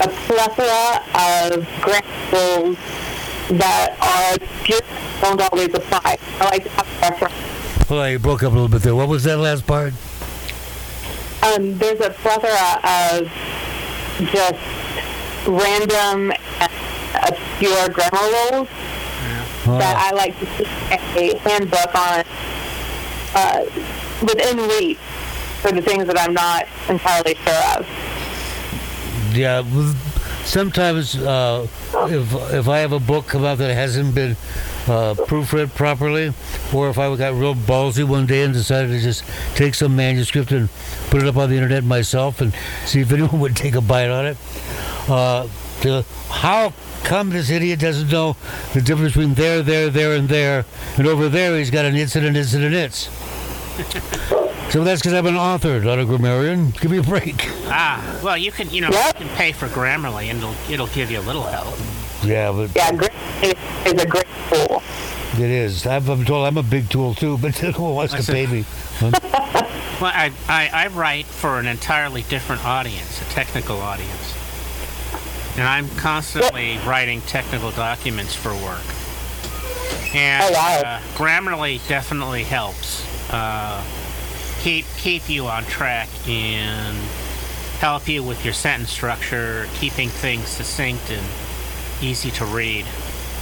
a 0.00 0.08
plethora 0.26 1.02
of 1.14 1.66
grammar 1.80 2.76
that 3.58 3.96
are 4.00 4.46
just 4.64 4.82
don't 5.20 5.40
always 5.52 5.72
apply. 5.74 6.18
I 6.40 6.44
like 6.44 6.64
to 6.64 6.70
have 6.70 6.86
a 6.86 7.10
reference. 7.10 7.90
Well, 7.90 8.10
you 8.10 8.18
broke 8.18 8.42
up 8.42 8.52
a 8.52 8.54
little 8.54 8.68
bit 8.68 8.82
there. 8.82 8.94
What 8.94 9.08
was 9.08 9.24
that 9.24 9.38
last 9.38 9.66
part? 9.66 9.94
Um, 11.42 11.78
there's 11.78 12.00
a 12.00 12.10
plethora 12.10 12.80
of 12.82 13.28
just 14.32 14.58
random 15.46 16.32
and 16.60 16.72
obscure 17.14 17.88
grammar 17.88 18.50
rules 18.52 18.68
that 19.66 19.96
I 19.96 20.14
like 20.14 20.38
to 20.40 20.46
keep 20.46 20.68
a 21.16 21.38
handbook 21.38 21.94
on 21.94 22.24
uh, 23.34 23.64
within 24.22 24.58
reach 24.68 24.98
for 25.60 25.72
the 25.72 25.82
things 25.82 26.06
that 26.06 26.18
I'm 26.18 26.34
not 26.34 26.66
entirely 26.88 27.34
sure 27.34 27.78
of. 27.78 27.86
Yeah, 29.34 29.62
sometimes 30.44 31.16
uh, 31.16 31.66
if 32.08 32.32
if 32.52 32.68
I 32.68 32.78
have 32.78 32.92
a 32.92 33.00
book 33.00 33.26
come 33.26 33.44
out 33.44 33.58
that 33.58 33.74
hasn't 33.74 34.14
been 34.14 34.32
uh, 34.86 35.14
proofread 35.14 35.74
properly, 35.74 36.32
or 36.72 36.88
if 36.88 36.98
I 36.98 37.14
got 37.16 37.34
real 37.34 37.54
ballsy 37.54 38.04
one 38.04 38.26
day 38.26 38.44
and 38.44 38.54
decided 38.54 38.88
to 38.88 39.00
just 39.00 39.24
take 39.56 39.74
some 39.74 39.96
manuscript 39.96 40.52
and 40.52 40.68
put 41.10 41.22
it 41.22 41.28
up 41.28 41.36
on 41.36 41.50
the 41.50 41.56
internet 41.56 41.84
myself 41.84 42.40
and 42.40 42.54
see 42.84 43.00
if 43.00 43.12
anyone 43.16 43.40
would 43.40 43.56
take 43.56 43.74
a 43.74 43.80
bite 43.80 44.10
on 44.10 44.26
it. 44.26 44.36
Uh, 45.08 45.48
to, 45.82 46.04
how 46.30 46.72
come 47.04 47.30
this 47.30 47.50
idiot 47.50 47.80
doesn't 47.80 48.10
know 48.10 48.36
the 48.72 48.80
difference 48.80 49.12
between 49.12 49.34
there, 49.34 49.62
there, 49.62 49.90
there, 49.90 50.14
and 50.14 50.28
there, 50.28 50.64
and 50.96 51.06
over 51.06 51.28
there 51.28 51.56
he's 51.58 51.70
got 51.70 51.84
an 51.84 51.94
its 51.94 52.16
and 52.16 52.24
an 52.26 52.36
its 52.36 52.54
and 52.54 52.64
an 52.64 52.74
its? 52.74 53.08
So 54.70 54.84
that's 54.84 55.00
because 55.00 55.14
I'm 55.14 55.26
an 55.26 55.36
author, 55.36 55.80
not 55.80 55.98
a 55.98 56.04
grammarian. 56.04 56.70
Give 56.70 56.90
me 56.90 56.98
a 56.98 57.02
break. 57.02 57.34
Ah, 57.68 58.20
well, 58.22 58.36
you 58.36 58.50
can 58.52 58.68
you 58.70 58.80
know 58.82 58.90
Yep. 58.90 59.20
you 59.20 59.26
can 59.26 59.36
pay 59.36 59.52
for 59.52 59.68
Grammarly 59.68 60.28
and 60.30 60.38
it'll 60.38 60.54
it'll 60.70 60.86
give 60.88 61.10
you 61.10 61.18
a 61.20 61.22
little 61.26 61.44
help. 61.44 61.76
Yeah, 62.24 62.50
but 62.52 62.74
Yeah, 62.74 62.92
great 62.92 63.12
is, 63.42 63.54
is 63.86 64.02
a 64.02 64.06
great 64.06 64.26
tool. 64.50 64.82
It 65.34 65.50
is. 65.50 65.86
I'm, 65.86 66.08
I'm 66.08 66.24
told 66.24 66.46
I'm 66.46 66.56
a 66.56 66.62
big 66.62 66.88
tool 66.90 67.14
too, 67.14 67.38
but 67.38 67.62
no 67.62 67.70
one 67.72 67.94
wants 67.94 68.12
to 68.14 68.18
Listen. 68.18 68.34
pay 68.34 68.46
me. 68.46 68.64
Well, 69.98 70.12
I, 70.14 70.30
I 70.46 70.68
I 70.74 70.86
write 70.88 71.24
for 71.24 71.58
an 71.58 71.64
entirely 71.66 72.20
different 72.28 72.62
audience, 72.66 73.22
a 73.22 73.24
technical 73.30 73.78
audience, 73.78 74.34
and 75.56 75.66
I'm 75.66 75.88
constantly 75.96 76.76
writing 76.86 77.22
technical 77.22 77.70
documents 77.70 78.34
for 78.34 78.50
work. 78.50 78.84
And 80.14 80.44
Oh, 80.44 80.52
wow. 80.52 80.82
uh, 80.84 81.00
Grammarly 81.16 81.80
definitely 81.88 82.42
helps 82.42 83.06
uh, 83.32 83.82
keep 84.66 84.84
keep 84.96 85.30
you 85.30 85.46
on 85.46 85.62
track 85.66 86.08
and 86.26 86.96
help 87.78 88.08
you 88.08 88.20
with 88.20 88.44
your 88.44 88.52
sentence 88.52 88.90
structure, 88.90 89.68
keeping 89.74 90.08
things 90.08 90.48
succinct 90.48 91.08
and 91.08 91.24
easy 92.02 92.32
to 92.32 92.44
read. 92.46 92.84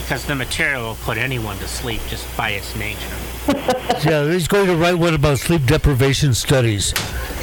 Because 0.00 0.26
the 0.26 0.34
material 0.34 0.82
will 0.82 0.96
put 0.96 1.16
anyone 1.16 1.56
to 1.58 1.66
sleep 1.66 2.02
just 2.08 2.26
by 2.36 2.50
its 2.50 2.76
nature. 2.76 3.16
Yeah, 4.04 4.30
he's 4.30 4.48
going 4.48 4.66
to 4.66 4.76
write 4.76 4.96
one 4.96 5.14
about 5.14 5.38
sleep 5.38 5.64
deprivation 5.64 6.34
studies, 6.34 6.92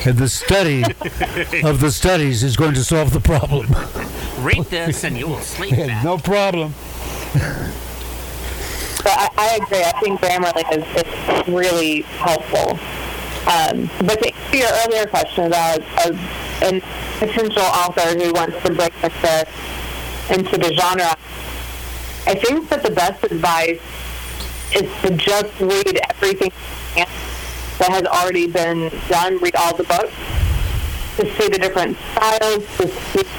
and 0.05 0.15
the 0.15 0.29
study 0.29 0.83
of 1.63 1.79
the 1.79 1.91
studies 1.91 2.43
is 2.43 2.55
going 2.55 2.75
to 2.75 2.83
solve 2.83 3.13
the 3.13 3.19
problem. 3.19 3.65
Read 4.45 4.65
this 4.65 5.03
and 5.03 5.17
you 5.17 5.27
will 5.27 5.39
sleep 5.39 5.71
better. 5.71 5.99
no 6.03 6.19
problem. 6.19 6.75
But 9.03 9.07
I, 9.07 9.29
I 9.37 9.59
agree. 9.63 9.83
I 9.83 9.99
think 10.01 10.19
Grammarly 10.19 10.77
is, 10.77 10.85
is 11.01 11.47
really 11.47 12.01
helpful. 12.01 12.77
Um, 13.47 13.89
but 14.05 14.21
to 14.21 14.57
your 14.57 14.69
earlier 14.85 15.07
question 15.07 15.45
about 15.45 15.79
a, 16.05 16.13
a 16.61 16.81
potential 17.19 17.63
author 17.63 18.17
who 18.17 18.31
wants 18.33 18.61
to 18.63 18.73
break 18.73 18.93
into, 19.03 19.47
into 20.29 20.57
the 20.57 20.73
genre, 20.75 21.15
I 22.27 22.35
think 22.35 22.69
that 22.69 22.83
the 22.83 22.91
best 22.91 23.23
advice 23.23 23.81
is 24.75 24.89
to 25.01 25.15
just 25.17 25.59
read 25.59 25.99
everything 26.09 26.51
that 26.95 27.89
has 27.89 28.05
already 28.05 28.47
been 28.47 28.91
done. 29.09 29.39
Read 29.39 29.55
all 29.55 29.75
the 29.75 29.83
books 29.83 30.13
to 31.17 31.25
see 31.35 31.49
the 31.49 31.57
different 31.57 31.97
styles, 32.13 32.63
to 32.77 32.87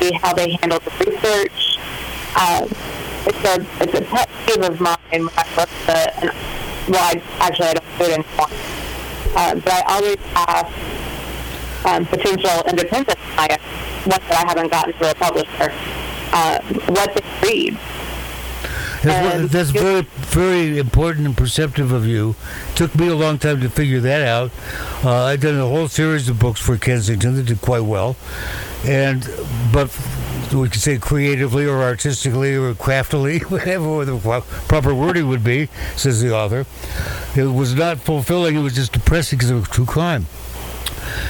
see 0.00 0.12
how 0.14 0.34
they 0.34 0.58
handle 0.60 0.80
the 0.80 0.90
research. 0.98 1.78
Um, 2.34 2.68
it's 3.24 3.44
a 3.44 3.66
it's 3.80 3.94
a 3.94 4.02
pet 4.02 4.28
peeve 4.46 4.62
of 4.62 4.80
mine 4.80 4.96
when 5.10 5.28
I 5.36 5.46
look 5.56 5.70
at, 5.88 6.22
well, 6.88 7.02
I, 7.02 7.22
actually 7.38 7.68
I 7.68 7.74
don't 7.74 7.98
do 7.98 8.04
it 8.04 8.18
anymore. 8.18 8.48
Uh, 9.34 9.54
but 9.54 9.72
I 9.72 9.82
always 9.88 10.16
ask 10.34 11.86
um, 11.86 12.06
potential 12.06 12.62
independent 12.68 13.18
clients, 13.18 13.64
ones 14.06 14.22
that 14.28 14.44
I 14.44 14.48
haven't 14.48 14.70
gotten 14.70 14.92
to 14.92 15.10
a 15.10 15.14
publisher, 15.14 15.72
uh, 16.32 16.60
what 16.92 17.14
they 17.14 17.48
read. 17.48 17.78
That's, 19.02 19.52
that's 19.52 19.70
very, 19.70 20.02
very 20.02 20.78
important 20.78 21.26
and 21.26 21.36
perceptive 21.36 21.90
of 21.90 22.06
you. 22.06 22.36
Took 22.76 22.94
me 22.94 23.08
a 23.08 23.16
long 23.16 23.38
time 23.38 23.60
to 23.60 23.68
figure 23.68 23.98
that 24.00 24.22
out. 24.22 24.52
Uh, 25.04 25.24
I've 25.24 25.40
done 25.40 25.56
a 25.58 25.66
whole 25.66 25.88
series 25.88 26.28
of 26.28 26.38
books 26.38 26.60
for 26.60 26.76
Kensington 26.76 27.34
that 27.34 27.46
did 27.46 27.60
quite 27.60 27.80
well, 27.80 28.16
and 28.84 29.28
but 29.72 29.90
we 30.60 30.68
could 30.68 30.80
say 30.80 30.98
creatively 30.98 31.66
or 31.66 31.82
artistically 31.82 32.54
or 32.54 32.74
craftily, 32.74 33.38
whatever 33.48 34.04
the 34.04 34.18
proper 34.68 34.94
wording 34.94 35.28
would 35.28 35.44
be, 35.44 35.68
says 35.96 36.20
the 36.20 36.34
author. 36.34 36.66
It 37.38 37.46
was 37.46 37.74
not 37.74 37.98
fulfilling. 37.98 38.56
It 38.56 38.62
was 38.62 38.74
just 38.74 38.92
depressing 38.92 39.38
because 39.38 39.50
it 39.50 39.54
was 39.54 39.68
true 39.68 39.86
crime. 39.86 40.26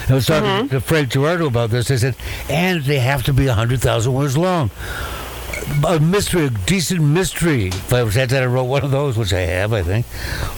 I 0.09 0.15
was 0.15 0.27
talking 0.27 0.49
mm-hmm. 0.49 0.69
to 0.69 0.81
Frank 0.81 1.11
Girardi 1.11 1.47
about 1.47 1.71
this. 1.71 1.91
I 1.91 1.97
said, 1.97 2.17
and 2.49 2.83
they 2.83 2.99
have 2.99 3.23
to 3.25 3.33
be 3.33 3.47
100,000 3.47 4.13
words 4.13 4.37
long 4.37 4.71
a 5.87 5.99
mystery, 6.01 6.47
a 6.47 6.51
decent 6.51 7.01
mystery. 7.03 7.67
If 7.69 7.93
I 7.93 8.03
was 8.03 8.17
at 8.17 8.31
that, 8.31 8.43
I 8.43 8.47
wrote 8.47 8.65
one 8.65 8.85
of 8.85 8.91
those, 8.91 9.17
which 9.17 9.33
I 9.33 9.41
have, 9.41 9.73
I 9.73 9.83
think. 9.83 10.07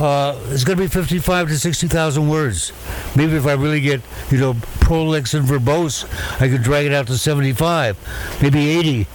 Uh, 0.01 0.39
it's 0.51 0.65
going 0.65 0.77
to 0.79 0.85
be 0.85 0.89
55 0.89 1.49
to 1.49 1.59
60,000 1.59 2.29
words. 2.29 2.73
Maybe 3.17 3.35
if 3.35 3.47
I 3.47 3.53
really 3.53 3.81
get, 3.81 4.01
you 4.31 4.39
know, 4.39 4.55
prolix 4.81 5.35
and 5.35 5.47
verbose, 5.47 6.05
I 6.41 6.49
could 6.49 6.63
drag 6.63 6.87
it 6.87 6.93
out 6.93 7.07
to 7.09 7.17
75, 7.19 7.97
maybe 8.43 8.69
80. 8.71 9.07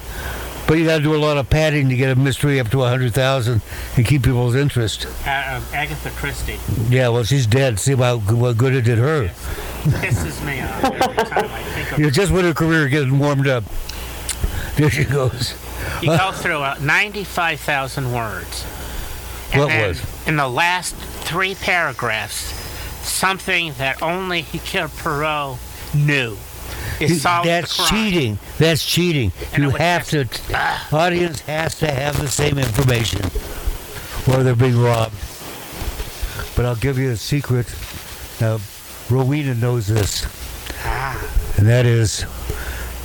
But 0.68 0.78
you 0.78 0.86
got 0.86 0.98
to 0.98 1.04
do 1.04 1.16
a 1.16 1.18
lot 1.18 1.38
of 1.38 1.50
padding 1.50 1.90
to 1.90 1.96
get 1.96 2.16
a 2.16 2.16
mystery 2.16 2.60
up 2.60 2.70
to 2.70 2.78
100,000 2.78 3.62
and 3.98 4.06
keep 4.06 4.22
people's 4.24 4.54
interest. 4.56 5.08
Uh, 5.26 5.30
uh, 5.30 5.62
Agatha 5.74 6.12
Christie 6.12 6.60
Yeah, 6.90 7.10
well, 7.10 7.24
she's 7.24 7.48
dead. 7.48 7.80
See 7.80 7.96
how 7.96 8.18
good, 8.18 8.38
what 8.38 8.58
good 8.58 8.76
it 8.76 8.84
did 8.84 9.00
her. 9.00 9.30
pisses 9.84 10.46
me 10.46 10.62
off 10.62 10.84
every 10.84 11.24
time 11.26 11.52
I 11.52 11.64
think 11.64 11.92
of 11.92 11.98
You 11.98 12.04
know, 12.06 12.10
just 12.12 12.32
when 12.32 12.46
her 12.46 12.54
career 12.54 12.88
getting 12.88 13.18
warmed 13.18 13.48
up. 13.48 13.64
There 14.80 14.90
she 14.90 15.04
goes. 15.04 15.56
You 16.02 16.08
go 16.18 16.32
through 16.32 16.60
uh, 16.62 16.78
95,000 16.82 18.14
words. 18.14 18.66
And 19.52 19.60
What 19.62 19.68
then 19.70 19.88
was? 19.90 20.28
In 20.28 20.38
the 20.38 20.48
last 20.48 20.96
three 20.96 21.56
paragraphs, 21.56 22.54
something 23.06 23.74
that 23.74 24.02
only 24.02 24.44
Hercule 24.44 24.88
Poirot 24.88 25.58
knew 25.94 26.38
That's 27.00 27.90
cheating. 27.90 28.40
That's 28.58 28.86
cheating. 28.86 29.32
And 29.54 29.64
you 29.64 29.70
have 29.72 30.08
to. 30.10 30.26
just- 30.26 30.94
audience 30.94 31.42
has 31.42 31.76
to 31.80 31.92
have 31.92 32.20
the 32.20 32.28
same 32.28 32.58
information, 32.58 33.22
or 34.28 34.44
they're 34.44 34.56
being 34.56 34.80
robbed. 34.82 35.16
But 36.56 36.66
I'll 36.66 36.76
give 36.76 36.98
you 36.98 37.12
a 37.12 37.18
secret. 37.18 37.74
Now, 38.40 38.60
Rowena 39.10 39.56
knows 39.56 39.88
this, 39.88 40.26
Ah, 40.86 41.22
and 41.58 41.68
that 41.68 41.86
is 41.86 42.26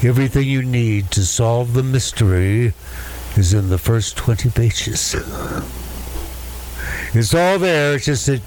everything 0.04 0.46
you 0.46 0.62
need 0.62 1.10
to 1.10 1.24
solve 1.24 1.72
the 1.72 1.82
mystery 1.82 2.74
is 3.36 3.54
in 3.54 3.70
the 3.70 3.78
first 3.78 4.16
20 4.16 4.50
pages. 4.50 5.14
It's 7.14 7.32
all 7.32 7.58
there. 7.58 7.94
It's 7.94 8.04
just 8.04 8.26
that 8.26 8.42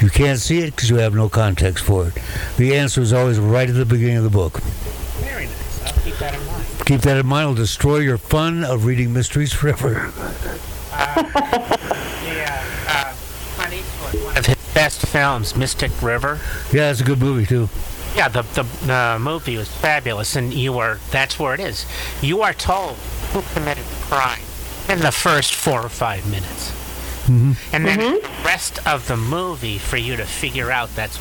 you 0.00 0.08
can't 0.08 0.38
see 0.38 0.60
it 0.60 0.74
because 0.74 0.90
you 0.90 0.96
have 0.96 1.14
no 1.14 1.28
context 1.28 1.84
for 1.84 2.08
it. 2.08 2.14
The 2.56 2.74
answer 2.74 3.02
is 3.02 3.12
always 3.12 3.38
right 3.38 3.68
at 3.68 3.74
the 3.74 3.84
beginning 3.84 4.16
of 4.16 4.24
the 4.24 4.30
book. 4.30 4.60
very 5.20 5.46
nice. 5.46 5.84
I'll 5.84 6.02
keep 6.02 6.16
that 6.16 6.34
in 6.34 6.46
mind. 6.46 6.66
Keep 6.86 7.00
that 7.02 7.18
in 7.18 7.26
mind. 7.26 7.42
It'll 7.42 7.54
destroy 7.54 7.98
your 7.98 8.18
fun 8.18 8.64
of 8.64 8.86
reading 8.86 9.12
mysteries 9.12 9.52
forever. 9.52 10.10
The, 10.16 10.96
uh, 12.42 12.64
uh, 12.88 13.14
Clint 13.56 13.74
Eastwood, 13.74 14.24
one 14.24 14.36
of 14.38 14.46
his 14.46 14.56
best 14.74 15.06
films, 15.06 15.54
Mystic 15.54 15.92
River. 16.02 16.40
Yeah, 16.72 16.90
it's 16.90 17.00
a 17.00 17.04
good 17.04 17.20
movie 17.20 17.44
too. 17.44 17.68
Yeah, 18.16 18.28
the, 18.28 18.42
the 18.42 18.62
the 18.86 19.18
movie 19.20 19.56
was 19.58 19.68
fabulous, 19.68 20.36
and 20.36 20.52
you 20.54 20.72
were 20.72 20.98
that's 21.10 21.38
where 21.38 21.52
it 21.54 21.60
is. 21.60 21.84
You 22.22 22.40
are 22.42 22.54
told 22.54 22.96
who 23.32 23.42
committed 23.52 23.84
the 23.84 24.04
crime 24.06 24.40
in 24.88 25.00
the 25.00 25.12
first 25.12 25.54
four 25.54 25.82
or 25.82 25.88
five 25.90 26.24
minutes, 26.30 26.70
Mm-hmm. 27.26 27.52
and 27.74 27.84
then 27.84 27.98
the 27.98 28.28
rest 28.44 28.78
of 28.86 29.06
the 29.08 29.16
movie 29.16 29.78
for 29.78 29.96
you 29.96 30.16
to 30.16 30.24
figure 30.24 30.70
out 30.70 30.94
that's 30.96 31.18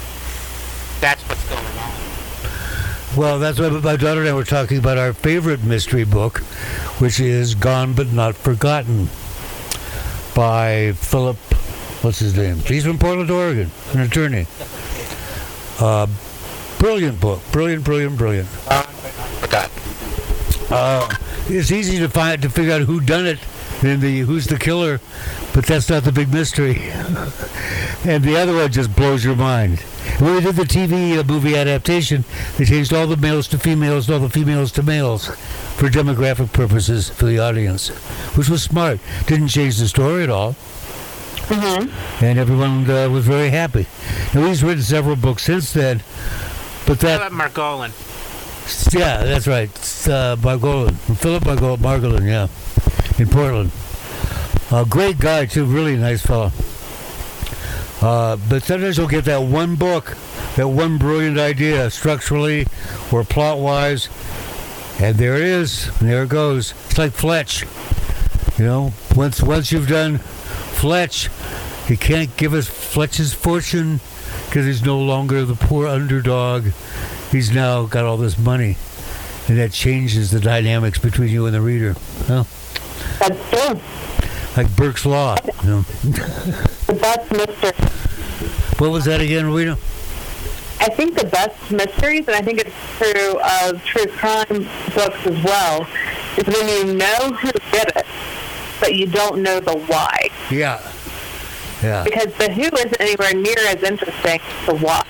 that's 1.02 1.22
what's 1.24 1.44
going 1.50 1.66
on. 1.66 1.92
Well, 3.18 3.40
that's 3.40 3.60
why 3.60 3.70
my 3.70 3.96
daughter 3.98 4.22
and 4.22 4.30
I 4.30 4.34
were 4.34 4.44
talking 4.44 4.78
about 4.78 4.98
our 4.98 5.14
favorite 5.14 5.64
mystery 5.64 6.04
book, 6.06 6.40
which 7.00 7.20
is 7.20 7.56
Gone 7.56 7.94
But 7.94 8.12
Not 8.14 8.36
Forgotten 8.36 9.08
by 10.36 10.94
Philip, 10.98 11.38
what's 12.04 12.20
his 12.20 12.36
name? 12.36 12.58
He's 12.58 12.86
from 12.86 13.00
Portland, 13.00 13.32
Oregon, 13.32 13.72
an 13.94 14.02
attorney. 14.02 14.48
Uh, 15.80 16.08
brilliant 16.80 17.20
book. 17.20 17.42
Brilliant, 17.52 17.84
brilliant, 17.84 18.18
brilliant. 18.18 18.48
Forgot. 18.48 19.72
Uh, 20.70 21.16
it's 21.48 21.72
easy 21.72 22.00
to 22.00 22.10
find 22.10 22.42
to 22.42 22.50
figure 22.50 22.74
out 22.74 22.82
who 22.82 23.00
done 23.00 23.26
it 23.26 23.40
and 23.84 24.02
the 24.02 24.20
who's 24.22 24.48
the 24.48 24.58
killer, 24.58 25.00
but 25.54 25.66
that's 25.66 25.90
not 25.90 26.04
the 26.04 26.12
big 26.12 26.32
mystery. 26.32 26.76
and 28.06 28.24
the 28.24 28.36
other 28.38 28.54
one 28.54 28.72
just 28.72 28.96
blows 28.96 29.24
your 29.24 29.36
mind. 29.36 29.80
When 30.20 30.36
they 30.36 30.42
did 30.42 30.56
the 30.56 30.64
TV 30.64 31.18
uh, 31.20 31.24
movie 31.24 31.56
adaptation, 31.56 32.24
they 32.58 32.66
changed 32.66 32.94
all 32.94 33.08
the 33.08 33.18
males 33.18 33.48
to 33.50 33.60
females 33.60 34.08
and 34.08 34.16
all 34.16 34.22
the 34.22 34.30
females 34.30 34.72
to 34.74 34.84
males 34.84 35.28
for 35.76 35.90
demographic 35.90 36.54
purposes 36.54 37.10
for 37.10 37.26
the 37.26 37.40
audience, 37.40 37.90
which 38.38 38.50
was 38.50 38.64
smart. 38.64 39.00
Didn't 39.28 39.50
change 39.50 39.78
the 39.78 39.88
story 39.88 40.24
at 40.24 40.30
all. 40.30 40.56
And 41.50 42.40
everyone 42.40 42.90
uh, 42.90 43.10
was 43.10 43.26
very 43.28 43.50
happy. 43.50 43.88
Now 44.34 44.48
he's 44.48 44.64
written 44.64 44.82
several 44.84 45.16
books 45.16 45.44
since 45.44 45.74
then, 45.74 46.02
but 46.86 47.00
that 47.00 47.20
Philip 47.20 47.34
Margolin. 47.34 48.94
yeah, 48.94 49.24
that's 49.24 49.48
right. 49.48 49.70
Uh, 50.08 50.36
Margolin. 50.38 50.96
Philip 51.18 51.44
Margolin, 51.44 51.78
Margolin, 51.80 52.28
yeah. 52.28 52.48
In 53.20 53.30
Portland. 53.30 53.72
A 54.72 54.86
great 54.86 55.20
guy, 55.20 55.46
too. 55.46 55.66
Really 55.66 55.96
nice 55.96 56.22
fellow. 56.22 56.52
Uh, 58.02 58.38
but 58.50 58.62
sometimes 58.64 58.98
you'll 58.98 59.08
get 59.08 59.26
that 59.26 59.42
one 59.42 59.76
book, 59.76 60.16
that 60.58 60.68
one 60.68 60.98
brilliant 60.98 61.40
idea, 61.40 61.90
structurally 61.90 62.68
or 63.12 63.24
plot 63.24 63.58
wise, 63.58 64.10
and 65.00 65.18
there 65.18 65.36
it 65.36 65.44
is. 65.44 65.88
And 66.00 66.10
there 66.10 66.24
it 66.24 66.30
goes. 66.30 66.74
It's 66.86 66.98
like 66.98 67.14
Fletch. 67.14 67.66
You 68.58 68.66
know, 68.66 68.94
once 69.16 69.42
once 69.42 69.72
you've 69.72 69.88
done 69.88 70.20
Fletch, 70.20 71.30
he 71.88 71.98
can't 71.98 72.36
give 72.38 72.54
us 72.54 72.68
Fletch's 72.68 73.34
fortune 73.34 74.00
because 74.56 74.68
he's 74.68 74.86
no 74.86 74.98
longer 74.98 75.44
the 75.44 75.54
poor 75.54 75.86
underdog. 75.86 76.68
He's 77.30 77.52
now 77.52 77.88
got 77.88 78.06
all 78.06 78.16
this 78.16 78.38
money, 78.38 78.78
and 79.50 79.58
that 79.58 79.74
changes 79.74 80.32
the 80.32 80.40
dynamics 80.40 80.98
between 80.98 81.28
you 81.28 81.46
and 81.46 81.54
the 81.54 81.60
reader. 81.60 81.94
Well, 82.30 82.48
That's 83.20 83.50
true. 83.50 83.82
like 84.56 84.74
Burke's 84.78 85.06
Law. 85.06 85.36
You 85.62 85.70
know. 85.70 85.82
The 85.82 86.98
best 87.02 87.30
mystery. 87.34 87.72
What 88.78 88.92
was 88.92 89.04
that 89.04 89.20
again, 89.20 89.52
Rita? 89.52 89.74
I 90.80 90.88
think 90.88 91.18
the 91.18 91.26
best 91.28 91.70
mysteries, 91.70 92.26
and 92.28 92.38
I 92.38 92.42
think 92.42 92.60
it's 92.60 92.72
true 92.98 93.38
of 93.42 93.84
true 93.84 94.06
crime 94.06 94.70
books 94.96 95.20
as 95.28 95.44
well, 95.44 95.86
is 96.38 96.48
when 96.48 96.88
you 96.88 96.94
know 96.94 97.34
who 97.34 97.52
did 97.52 97.90
it, 97.94 98.06
but 98.80 98.96
you 98.96 99.06
don't 99.08 99.44
know 99.44 99.60
the 99.60 99.78
why. 99.78 100.30
Yeah. 100.50 100.80
Yeah. 101.82 102.04
Because 102.04 102.34
the 102.36 102.52
who 102.52 102.64
isn't 102.64 103.00
anywhere 103.00 103.34
near 103.34 103.58
as 103.68 103.84
interesting 103.84 104.40
as 104.40 104.66
the 104.66 104.76
what. 104.76 105.06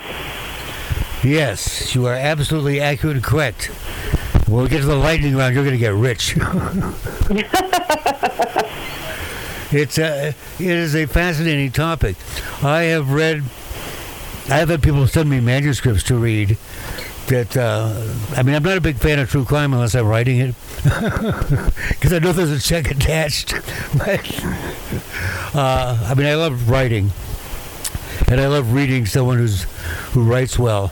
Yes, 1.24 1.96
you 1.96 2.06
are 2.06 2.14
absolutely 2.14 2.80
accurate 2.80 3.16
and 3.16 3.26
correct. 3.26 3.66
When 4.48 4.64
we 4.64 4.70
get 4.70 4.82
to 4.82 4.86
the 4.86 4.96
lightning 4.96 5.36
round, 5.36 5.56
you're 5.56 5.64
going 5.64 5.74
to 5.74 5.80
get 5.80 5.94
rich. 5.94 6.36
it's 9.72 9.98
a, 9.98 10.28
it 10.28 10.36
is 10.60 10.96
a 10.96 11.08
fascinating 11.08 11.72
topic. 11.72 12.16
I 12.62 12.84
have 12.84 13.12
read, 13.12 13.44
I 14.50 14.58
have 14.58 14.70
had 14.70 14.84
people 14.84 15.08
send 15.08 15.30
me 15.30 15.40
manuscripts 15.40 16.04
to 16.04 16.16
read. 16.16 16.58
That 17.28 17.58
uh, 17.58 17.92
I 18.38 18.44
mean, 18.44 18.54
I'm 18.54 18.62
not 18.62 18.78
a 18.78 18.82
big 18.82 18.98
fan 18.98 19.18
of 19.18 19.30
true 19.30 19.46
crime 19.46 19.74
unless 19.74 19.96
I'm 19.96 20.06
writing 20.06 20.38
it, 20.40 20.56
because 20.84 22.14
I 22.14 22.20
know 22.20 22.32
there's 22.32 22.52
a 22.52 22.60
check 22.60 22.92
attached. 22.92 23.52
but 23.98 24.46
uh, 25.56 25.98
I 26.06 26.14
mean, 26.16 26.28
I 26.28 26.36
love 26.36 26.70
writing, 26.70 27.12
and 28.28 28.40
I 28.40 28.46
love 28.46 28.74
reading 28.74 29.08
someone 29.08 29.40
who's 29.40 29.64
who 30.14 30.24
writes 30.24 30.60
well. 30.60 30.92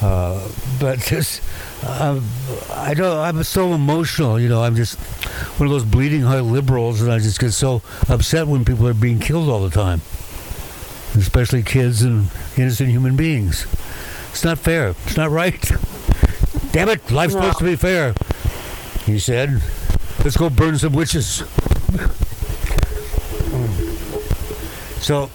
Uh, 0.00 0.48
but 0.80 1.00
just, 1.00 1.42
um, 1.84 2.24
I 2.70 2.94
don't. 2.94 3.18
I'm 3.18 3.42
so 3.42 3.74
emotional. 3.74 4.40
You 4.40 4.48
know, 4.48 4.62
I'm 4.62 4.76
just 4.76 4.98
one 5.58 5.66
of 5.66 5.72
those 5.72 5.84
bleeding 5.84 6.22
heart 6.22 6.44
liberals, 6.44 7.02
and 7.02 7.12
I 7.12 7.18
just 7.18 7.38
get 7.38 7.52
so 7.52 7.82
upset 8.08 8.46
when 8.46 8.64
people 8.64 8.88
are 8.88 8.94
being 8.94 9.18
killed 9.18 9.48
all 9.50 9.60
the 9.60 9.70
time, 9.70 10.00
especially 11.16 11.62
kids 11.62 12.00
and 12.02 12.28
innocent 12.56 12.88
human 12.90 13.14
beings. 13.14 13.66
It's 14.30 14.44
not 14.44 14.58
fair. 14.58 14.88
It's 15.06 15.16
not 15.16 15.30
right. 15.30 15.60
Damn 16.72 16.88
it! 16.90 17.10
Life's 17.10 17.34
No. 17.34 17.40
supposed 17.40 17.58
to 17.58 17.64
be 17.64 17.76
fair. 17.76 18.14
He 19.04 19.18
said, 19.18 19.62
"Let's 20.22 20.36
go 20.36 20.48
burn 20.50 20.78
some 20.78 20.92
witches." 20.92 21.42
so 25.00 25.30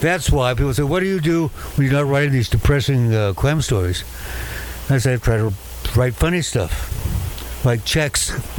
that's 0.00 0.30
why 0.30 0.54
people 0.54 0.74
say, 0.74 0.82
"What 0.82 1.00
do 1.00 1.06
you 1.06 1.20
do 1.20 1.48
when 1.76 1.86
you're 1.86 1.94
not 1.96 2.06
writing 2.06 2.32
these 2.32 2.48
depressing 2.48 3.14
uh, 3.14 3.32
crime 3.34 3.62
stories?" 3.62 4.04
I 4.90 4.98
say, 4.98 5.14
"I 5.14 5.16
try 5.16 5.36
to 5.38 5.52
write 5.96 6.14
funny 6.14 6.42
stuff, 6.42 7.64
like 7.64 7.84
checks." 7.84 8.30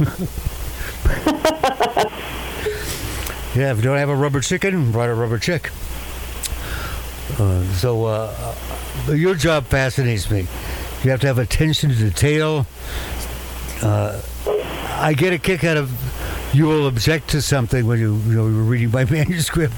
yeah, 3.54 3.70
if 3.70 3.76
you 3.76 3.82
don't 3.82 3.98
have 3.98 4.08
a 4.08 4.16
rubber 4.16 4.40
chicken, 4.40 4.92
write 4.92 5.10
a 5.10 5.14
rubber 5.14 5.38
check. 5.38 5.70
So 7.36 8.04
uh, 8.04 8.54
uh, 9.08 9.12
your 9.12 9.34
job 9.34 9.64
fascinates 9.66 10.30
me. 10.30 10.46
You 11.02 11.10
have 11.10 11.20
to 11.20 11.26
have 11.26 11.38
attention 11.38 11.90
to 11.90 11.96
detail. 11.96 12.66
Uh, 13.82 14.20
I 14.94 15.14
get 15.14 15.32
a 15.32 15.38
kick 15.38 15.64
out 15.64 15.76
of 15.76 15.90
you 16.54 16.66
will 16.66 16.86
object 16.86 17.30
to 17.30 17.42
something 17.42 17.86
when 17.86 17.98
you 17.98 18.16
you 18.16 18.34
know 18.34 18.46
you 18.46 18.62
reading 18.62 18.90
my 18.90 19.04
manuscript, 19.10 19.74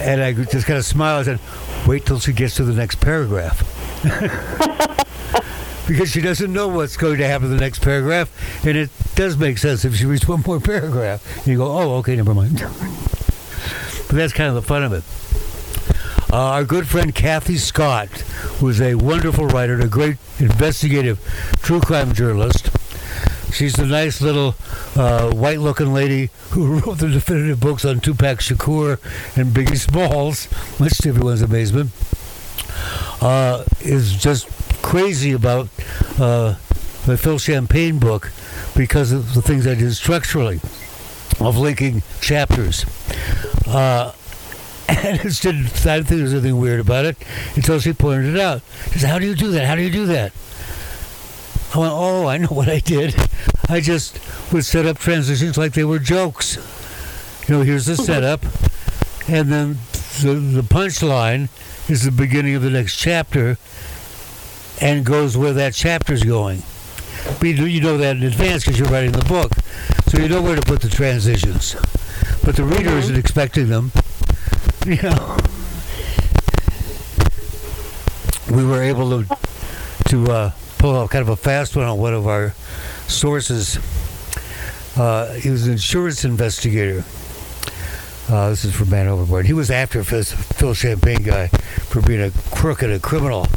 and 0.00 0.22
I 0.22 0.32
just 0.32 0.66
kind 0.66 0.78
of 0.78 0.84
smile 0.84 1.18
and 1.18 1.24
said, 1.24 1.40
"Wait 1.86 2.04
till 2.04 2.18
she 2.18 2.32
gets 2.32 2.56
to 2.56 2.64
the 2.64 2.74
next 2.74 2.96
paragraph." 2.96 3.62
because 5.88 6.10
she 6.10 6.20
doesn't 6.20 6.52
know 6.52 6.68
what's 6.68 6.96
going 6.96 7.18
to 7.18 7.26
happen 7.26 7.46
in 7.46 7.56
the 7.56 7.60
next 7.60 7.80
paragraph, 7.80 8.30
and 8.66 8.76
it 8.76 8.90
does 9.14 9.36
make 9.36 9.58
sense 9.58 9.84
if 9.84 9.94
she 9.94 10.04
reads 10.04 10.26
one 10.26 10.42
more 10.46 10.60
paragraph. 10.72 11.24
And 11.38 11.46
you 11.46 11.58
go, 11.58 11.66
"Oh, 11.66 11.96
okay, 11.98 12.16
never 12.16 12.34
mind." 12.34 12.58
but 12.58 14.14
that's 14.14 14.32
kind 14.32 14.48
of 14.48 14.54
the 14.54 14.62
fun 14.62 14.82
of 14.84 14.92
it. 14.92 15.04
Uh, 16.36 16.50
our 16.50 16.64
good 16.64 16.86
friend 16.86 17.14
Cathy 17.14 17.56
Scott 17.56 18.10
was 18.60 18.78
a 18.78 18.94
wonderful 18.94 19.46
writer 19.46 19.80
a 19.80 19.88
great 19.88 20.18
investigative 20.38 21.18
true 21.62 21.80
crime 21.80 22.12
journalist. 22.12 22.68
She's 23.54 23.72
the 23.72 23.86
nice 23.86 24.20
little 24.20 24.54
uh, 24.96 25.32
white-looking 25.32 25.94
lady 25.94 26.28
who 26.50 26.78
wrote 26.80 26.98
the 26.98 27.08
definitive 27.08 27.58
books 27.58 27.86
on 27.86 28.00
Tupac 28.00 28.40
Shakur 28.40 28.98
and 29.34 29.54
Biggie 29.54 29.78
Smalls, 29.78 30.46
much 30.78 30.98
to 30.98 31.08
everyone's 31.08 31.40
amazement. 31.40 31.90
Uh, 33.22 33.64
is 33.80 34.14
just 34.14 34.46
crazy 34.82 35.32
about 35.32 35.70
uh, 36.18 36.56
the 37.06 37.16
Phil 37.16 37.38
Champagne 37.38 37.98
book 37.98 38.30
because 38.76 39.10
of 39.10 39.32
the 39.32 39.40
things 39.40 39.66
I 39.66 39.74
did 39.74 39.94
structurally 39.94 40.60
of 41.40 41.56
linking 41.56 42.02
chapters. 42.20 42.84
Uh, 43.66 44.12
and 44.88 45.20
I 45.20 45.22
didn't 45.22 45.66
think 45.66 46.08
there 46.08 46.22
was 46.22 46.32
anything 46.32 46.58
weird 46.58 46.80
about 46.80 47.04
it 47.04 47.16
until 47.54 47.80
she 47.80 47.92
pointed 47.92 48.34
it 48.34 48.40
out. 48.40 48.62
She 48.92 49.00
said, 49.00 49.10
How 49.10 49.18
do 49.18 49.26
you 49.26 49.34
do 49.34 49.50
that? 49.52 49.66
How 49.66 49.74
do 49.74 49.82
you 49.82 49.90
do 49.90 50.06
that? 50.06 50.32
I 51.74 51.78
went, 51.78 51.92
Oh, 51.92 52.26
I 52.26 52.38
know 52.38 52.48
what 52.48 52.68
I 52.68 52.78
did. 52.78 53.14
I 53.68 53.80
just 53.80 54.20
would 54.52 54.64
set 54.64 54.86
up 54.86 54.98
transitions 54.98 55.58
like 55.58 55.72
they 55.72 55.84
were 55.84 55.98
jokes. 55.98 56.56
You 57.48 57.56
know, 57.56 57.62
here's 57.62 57.86
the 57.86 57.96
setup, 57.96 58.42
and 59.28 59.50
then 59.50 59.78
the, 60.22 60.34
the 60.34 60.62
punchline 60.62 61.48
is 61.90 62.04
the 62.04 62.10
beginning 62.10 62.54
of 62.54 62.62
the 62.62 62.70
next 62.70 62.96
chapter 62.96 63.58
and 64.80 65.04
goes 65.04 65.36
where 65.36 65.52
that 65.52 65.74
chapter's 65.74 66.22
going. 66.22 66.62
But 67.38 67.44
you, 67.44 67.64
you 67.64 67.80
know 67.80 67.96
that 67.98 68.16
in 68.16 68.22
advance 68.22 68.64
because 68.64 68.78
you're 68.78 68.88
writing 68.88 69.12
the 69.12 69.24
book. 69.24 69.52
So 70.08 70.18
you 70.18 70.28
know 70.28 70.42
where 70.42 70.56
to 70.56 70.62
put 70.62 70.80
the 70.80 70.88
transitions. 70.88 71.74
But 72.44 72.56
the 72.56 72.64
reader 72.64 72.90
isn't 72.90 73.10
mm-hmm. 73.10 73.18
expecting 73.18 73.68
them. 73.68 73.90
You 74.86 75.02
know. 75.02 75.36
We 78.48 78.64
were 78.64 78.80
able 78.80 79.24
to 79.24 79.36
to 80.10 80.30
uh, 80.30 80.50
pull 80.78 80.94
off 80.94 81.10
kind 81.10 81.22
of 81.22 81.28
a 81.28 81.34
fast 81.34 81.74
one 81.74 81.86
on 81.86 81.98
one 81.98 82.14
of 82.14 82.28
our 82.28 82.54
sources. 83.08 83.80
Uh, 84.96 85.32
he 85.32 85.50
was 85.50 85.66
an 85.66 85.72
insurance 85.72 86.24
investigator. 86.24 87.04
Uh, 88.28 88.50
this 88.50 88.64
is 88.64 88.76
from 88.76 88.90
Man 88.90 89.08
Overboard. 89.08 89.46
He 89.46 89.52
was 89.52 89.72
after 89.72 90.04
Phil, 90.04 90.74
Champagne 90.74 91.24
guy 91.24 91.48
for 91.48 92.00
being 92.00 92.22
a 92.22 92.30
crook 92.52 92.82
and 92.82 92.92
a 92.92 93.00
criminal. 93.00 93.48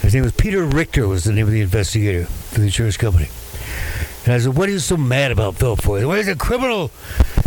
His 0.00 0.14
name 0.14 0.22
was 0.22 0.32
Peter 0.32 0.64
Richter. 0.64 1.06
Was 1.06 1.24
the 1.24 1.34
name 1.34 1.46
of 1.46 1.52
the 1.52 1.60
investigator 1.60 2.24
for 2.24 2.60
the 2.60 2.66
insurance 2.66 2.96
company. 2.96 3.28
And 4.24 4.32
I 4.32 4.38
said, 4.38 4.56
"What 4.56 4.70
are 4.70 4.72
you 4.72 4.78
so 4.78 4.96
mad 4.96 5.32
about 5.32 5.56
Phil 5.56 5.76
for? 5.76 6.00
Why 6.00 6.16
is 6.16 6.28
a 6.28 6.34
criminal?" 6.34 6.90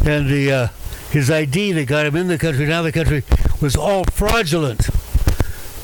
And 0.05 0.29
the 0.29 0.51
uh, 0.51 0.67
his 1.11 1.29
ID 1.29 1.73
that 1.73 1.85
got 1.85 2.05
him 2.05 2.15
in 2.15 2.27
the 2.27 2.37
country, 2.37 2.65
now 2.65 2.81
the 2.81 2.91
country, 2.91 3.23
was 3.61 3.75
all 3.75 4.03
fraudulent. 4.05 4.89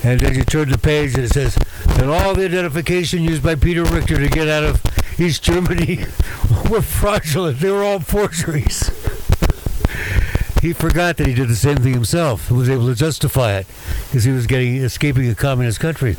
And 0.03 0.19
then 0.19 0.35
you 0.35 0.43
turn 0.43 0.69
the 0.69 0.77
page 0.77 1.15
and 1.15 1.25
it 1.25 1.33
says, 1.33 1.57
and 1.99 2.09
all 2.09 2.33
the 2.33 2.45
identification 2.45 3.23
used 3.23 3.43
by 3.43 3.55
Peter 3.55 3.83
Richter 3.83 4.17
to 4.17 4.29
get 4.29 4.47
out 4.47 4.63
of 4.63 5.19
East 5.19 5.43
Germany 5.43 5.97
were 6.69 6.81
fraudulent. 6.81 7.59
They 7.59 7.71
were 7.71 7.83
all 7.83 7.99
forgeries. 7.99 8.87
he 10.61 10.73
forgot 10.73 11.17
that 11.17 11.27
he 11.27 11.33
did 11.33 11.49
the 11.49 11.55
same 11.55 11.77
thing 11.77 11.93
himself 11.93 12.49
and 12.49 12.57
was 12.57 12.69
able 12.69 12.87
to 12.87 12.95
justify 12.95 13.57
it 13.57 13.67
because 14.05 14.23
he 14.23 14.31
was 14.31 14.47
getting 14.47 14.77
escaping 14.77 15.29
a 15.29 15.35
communist 15.35 15.79
country. 15.79 16.15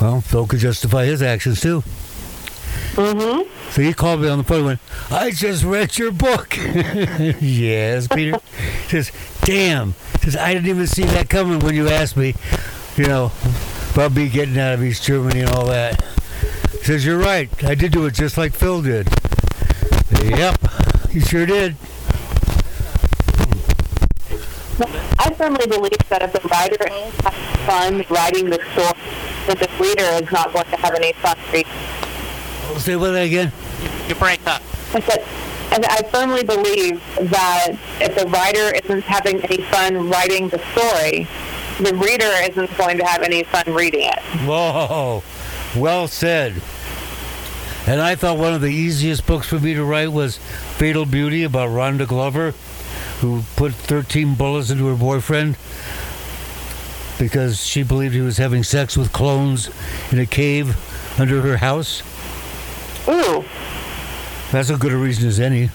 Well, 0.00 0.20
Phil 0.20 0.46
could 0.46 0.60
justify 0.60 1.06
his 1.06 1.22
actions 1.22 1.60
too. 1.60 1.82
Mm-hmm. 2.94 3.55
So 3.70 3.82
he 3.82 3.92
called 3.92 4.20
me 4.20 4.28
on 4.28 4.38
the 4.38 4.44
phone 4.44 4.58
and 4.58 4.66
went, 4.66 4.80
I 5.10 5.30
just 5.30 5.64
read 5.64 5.98
your 5.98 6.12
book. 6.12 6.56
yes, 6.56 8.08
Peter. 8.08 8.38
He 8.84 8.88
says, 8.88 9.12
damn. 9.42 9.94
Says, 10.22 10.36
I 10.36 10.54
didn't 10.54 10.68
even 10.68 10.86
see 10.86 11.04
that 11.04 11.28
coming 11.28 11.60
when 11.60 11.74
you 11.74 11.88
asked 11.88 12.16
me, 12.16 12.34
you 12.96 13.04
know, 13.04 13.30
about 13.92 14.12
me 14.12 14.28
getting 14.28 14.58
out 14.58 14.74
of 14.74 14.84
East 14.84 15.04
Germany 15.04 15.40
and 15.40 15.50
all 15.50 15.66
that. 15.66 16.02
He 16.72 16.84
says, 16.84 17.04
You're 17.04 17.18
right. 17.18 17.48
I 17.64 17.74
did 17.74 17.92
do 17.92 18.06
it 18.06 18.14
just 18.14 18.36
like 18.36 18.52
Phil 18.52 18.82
did. 18.82 19.08
Yep, 20.22 20.58
he 21.10 21.20
sure 21.20 21.46
did. 21.46 21.76
I 25.18 25.32
firmly 25.36 25.66
believe 25.66 25.98
that 26.10 26.22
if 26.22 26.32
the 26.32 26.46
writer 26.48 26.86
has 26.90 27.66
fun 27.66 28.04
writing 28.10 28.50
the 28.50 28.60
story, 28.72 29.00
that 29.46 29.58
the 29.58 29.68
reader 29.82 30.24
is 30.24 30.30
not 30.30 30.52
going 30.52 30.66
to 30.66 30.76
have 30.76 30.94
any 30.94 31.12
fun 31.14 31.36
reading. 31.52 31.72
Say 32.78 32.96
what 32.96 33.14
again? 33.14 33.52
You 34.08 34.14
break 34.14 34.46
up. 34.46 34.62
I 34.94 35.00
said, 35.00 35.24
and 35.72 35.84
I 35.84 36.02
firmly 36.12 36.44
believe 36.44 37.02
that 37.30 37.68
if 38.00 38.14
the 38.14 38.26
writer 38.28 38.74
isn't 38.84 39.02
having 39.02 39.40
any 39.42 39.62
fun 39.64 40.08
writing 40.08 40.48
the 40.48 40.58
story, 40.72 41.26
the 41.80 41.94
reader 41.96 42.30
isn't 42.50 42.76
going 42.78 42.98
to 42.98 43.04
have 43.04 43.22
any 43.22 43.42
fun 43.44 43.74
reading 43.74 44.02
it. 44.02 44.18
Whoa, 44.46 45.22
well 45.74 46.06
said. 46.06 46.62
And 47.86 48.00
I 48.00 48.14
thought 48.14 48.38
one 48.38 48.54
of 48.54 48.60
the 48.60 48.68
easiest 48.68 49.26
books 49.26 49.48
for 49.48 49.58
me 49.60 49.74
to 49.74 49.84
write 49.84 50.12
was 50.12 50.38
Fatal 50.76 51.06
Beauty 51.06 51.44
about 51.44 51.70
Rhonda 51.70 52.06
Glover, 52.06 52.52
who 53.20 53.42
put 53.56 53.72
13 53.72 54.34
bullets 54.34 54.70
into 54.70 54.86
her 54.86 54.96
boyfriend 54.96 55.56
because 57.18 57.64
she 57.64 57.82
believed 57.82 58.14
he 58.14 58.20
was 58.20 58.38
having 58.38 58.62
sex 58.62 58.96
with 58.96 59.12
clones 59.12 59.70
in 60.12 60.18
a 60.18 60.26
cave 60.26 60.76
under 61.18 61.40
her 61.42 61.58
house. 61.58 62.02
Ooh, 63.08 63.44
That's 64.52 64.70
as 64.70 64.78
good 64.78 64.92
a 64.92 64.96
reason 64.96 65.28
as 65.28 65.38
any. 65.40 65.70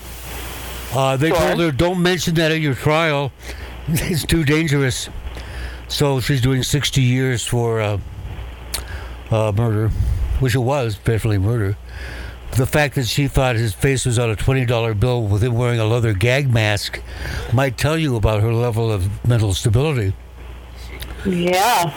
Uh, 0.93 1.15
they 1.17 1.29
Sure. 1.29 1.37
told 1.37 1.59
her, 1.59 1.71
don't 1.71 2.01
mention 2.01 2.35
that 2.35 2.51
at 2.51 2.59
your 2.59 2.75
trial. 2.75 3.31
It's 3.87 4.25
too 4.25 4.43
dangerous. 4.43 5.09
So 5.87 6.19
she's 6.21 6.39
doing 6.41 6.63
60 6.63 7.01
years 7.01 7.45
for 7.45 7.81
uh, 7.81 7.97
uh, 9.29 9.51
murder, 9.55 9.89
which 10.39 10.55
it 10.55 10.59
was, 10.59 10.95
definitely 10.95 11.39
murder. 11.39 11.75
The 12.57 12.65
fact 12.65 12.95
that 12.95 13.07
she 13.07 13.27
thought 13.27 13.55
his 13.55 13.73
face 13.73 14.05
was 14.05 14.19
on 14.19 14.29
a 14.29 14.35
$20 14.35 14.99
bill 14.99 15.23
with 15.23 15.41
him 15.43 15.53
wearing 15.55 15.79
a 15.79 15.85
leather 15.85 16.13
gag 16.13 16.51
mask 16.53 17.01
might 17.53 17.77
tell 17.77 17.97
you 17.97 18.15
about 18.17 18.41
her 18.41 18.53
level 18.53 18.91
of 18.91 19.25
mental 19.27 19.53
stability. 19.53 20.13
yeah. 21.25 21.93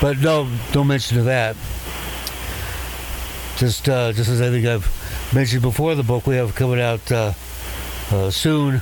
But 0.00 0.18
no, 0.18 0.48
don't 0.72 0.86
mention 0.88 1.22
that. 1.26 1.54
Just, 3.60 3.90
uh, 3.90 4.12
just 4.14 4.30
as 4.30 4.40
I 4.40 4.48
think 4.48 4.64
I've 4.66 4.88
mentioned 5.34 5.60
before, 5.60 5.94
the 5.94 6.02
book 6.02 6.26
we 6.26 6.36
have 6.36 6.54
coming 6.54 6.80
out 6.80 7.12
uh, 7.12 7.34
uh, 8.10 8.30
soon, 8.30 8.80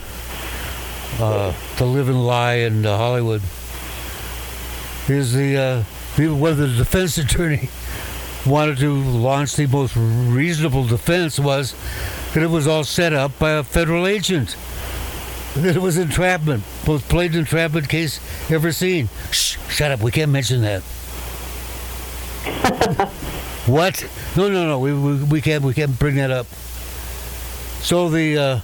"To 1.18 1.52
Live 1.80 2.08
and 2.08 2.24
Lie 2.24 2.54
in 2.58 2.86
uh, 2.86 2.96
Hollywood." 2.96 3.42
Is 5.08 5.32
the 5.32 5.56
uh, 5.56 5.82
the- 6.14 6.74
defense 6.76 7.18
attorney 7.24 7.70
wanted 8.46 8.78
to 8.78 8.94
launch 8.94 9.56
the 9.56 9.66
most 9.66 9.96
reasonable 9.96 10.84
defense 10.84 11.40
was 11.40 11.74
that 12.34 12.44
it 12.44 12.50
was 12.50 12.68
all 12.68 12.84
set 12.84 13.12
up 13.12 13.36
by 13.40 13.50
a 13.50 13.64
federal 13.64 14.06
agent. 14.06 14.54
That 15.56 15.74
it 15.74 15.82
was 15.82 15.98
entrapment, 15.98 16.62
most 16.86 17.08
blatant 17.08 17.40
entrapment 17.40 17.88
case 17.88 18.20
ever 18.48 18.70
seen. 18.70 19.08
Shh, 19.32 19.56
shut 19.68 19.90
up. 19.90 20.02
We 20.02 20.12
can't 20.12 20.30
mention 20.30 20.62
that. 20.62 20.84
what? 23.68 24.04
No, 24.36 24.48
no, 24.48 24.66
no. 24.66 24.78
We, 24.78 24.92
we, 24.92 25.22
we 25.24 25.40
can't 25.40 25.62
we 25.64 25.74
can't 25.74 25.98
bring 25.98 26.16
that 26.16 26.30
up. 26.30 26.46
So 27.80 28.08
the 28.08 28.36
uh, 28.38 28.60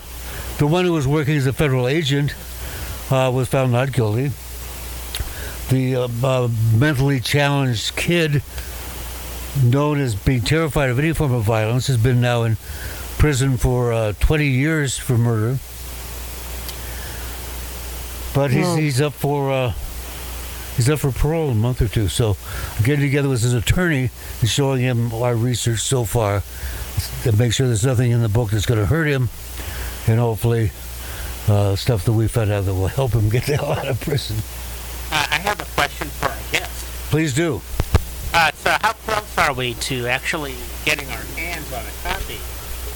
the 0.58 0.66
one 0.66 0.84
who 0.84 0.92
was 0.92 1.06
working 1.06 1.36
as 1.36 1.46
a 1.46 1.52
federal 1.52 1.86
agent 1.86 2.34
uh, 3.10 3.30
was 3.34 3.48
found 3.48 3.72
not 3.72 3.92
guilty. 3.92 4.32
The 5.70 5.96
uh, 5.96 6.08
uh, 6.22 6.48
mentally 6.74 7.20
challenged 7.20 7.96
kid, 7.96 8.42
known 9.62 9.98
as 10.00 10.14
being 10.14 10.42
terrified 10.42 10.90
of 10.90 10.98
any 10.98 11.12
form 11.12 11.32
of 11.32 11.42
violence, 11.44 11.86
has 11.86 11.96
been 11.96 12.20
now 12.20 12.42
in 12.42 12.56
prison 13.18 13.56
for 13.56 13.92
uh, 13.92 14.12
20 14.20 14.46
years 14.46 14.98
for 14.98 15.16
murder. 15.16 15.58
But 18.34 18.50
he's, 18.50 18.66
Hmm. 18.66 18.78
he's 18.78 19.00
up 19.00 19.12
for 19.12 19.50
uh, 19.52 19.72
he's 20.76 20.88
up 20.90 21.00
for 21.00 21.12
parole 21.12 21.50
in 21.50 21.52
a 21.52 21.60
month 21.60 21.80
or 21.82 21.88
two. 21.88 22.08
So 22.08 22.36
I'm 22.76 22.84
getting 22.84 23.04
together 23.04 23.28
with 23.28 23.42
his 23.42 23.54
attorney 23.54 24.10
and 24.40 24.48
showing 24.48 24.80
him 24.80 25.12
our 25.12 25.34
research 25.34 25.80
so 25.80 26.04
far 26.04 26.42
to 27.22 27.36
make 27.36 27.52
sure 27.52 27.66
there's 27.66 27.84
nothing 27.84 28.10
in 28.10 28.22
the 28.22 28.28
book 28.28 28.50
that's 28.50 28.66
going 28.66 28.80
to 28.80 28.86
hurt 28.86 29.06
him, 29.06 29.28
and 30.06 30.20
hopefully 30.20 30.70
uh, 31.48 31.76
stuff 31.76 32.04
that 32.04 32.12
we 32.12 32.28
found 32.28 32.50
out 32.50 32.64
that 32.64 32.74
will 32.74 32.86
help 32.86 33.12
him 33.12 33.28
get 33.28 33.44
the 33.44 33.56
hell 33.56 33.72
out 33.72 33.88
of 33.88 34.00
prison. 34.00 34.36
Uh, 35.10 35.26
I 35.30 35.38
have 35.38 35.60
a 35.60 35.64
question 35.74 36.08
for 36.08 36.26
our 36.26 36.52
guest. 36.52 36.84
Please 37.10 37.34
do. 37.34 37.60
Uh, 38.32 38.50
so 38.52 38.70
how 38.80 38.92
close 38.92 39.38
are 39.38 39.54
we 39.54 39.74
to 39.74 40.06
actually 40.06 40.54
getting 40.84 41.08
our 41.10 41.22
hands 41.36 41.72
on 41.72 41.82
a 41.82 42.08
copy 42.08 42.34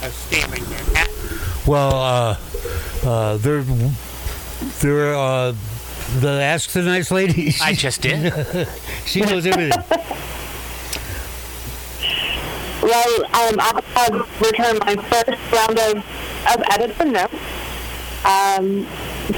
of 0.04 0.12
Stealing 0.12 0.68
Manhattan? 0.68 1.38
Well, 1.66 1.94
uh, 1.94 2.36
uh, 3.04 3.36
they're 3.36 3.62
they're 4.80 5.14
uh, 5.14 5.54
the 6.20 6.28
ask 6.42 6.70
the 6.70 6.82
nice 6.82 7.10
lady. 7.10 7.54
I 7.60 7.74
just 7.74 8.00
did. 8.02 8.32
she 9.06 9.20
knows 9.20 9.46
everything. 9.46 9.82
Well, 12.82 13.24
um, 13.26 13.56
I'll 13.58 13.82
have 13.82 14.40
returned 14.40 14.78
my 14.80 14.96
first 14.96 15.52
round 15.52 15.78
of, 15.78 15.96
of 16.54 16.62
edits 16.70 16.98
and 17.00 17.12
notes. 17.12 17.34
Um, 18.24 18.86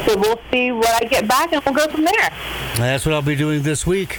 so 0.06 0.16
we'll 0.18 0.40
see 0.50 0.70
what 0.72 1.02
I 1.02 1.06
get 1.06 1.26
back, 1.26 1.52
and 1.52 1.62
we'll 1.64 1.74
go 1.74 1.88
from 1.88 2.04
there. 2.04 2.30
That's 2.76 3.04
what 3.04 3.14
I'll 3.14 3.22
be 3.22 3.36
doing 3.36 3.62
this 3.62 3.86
week. 3.86 4.18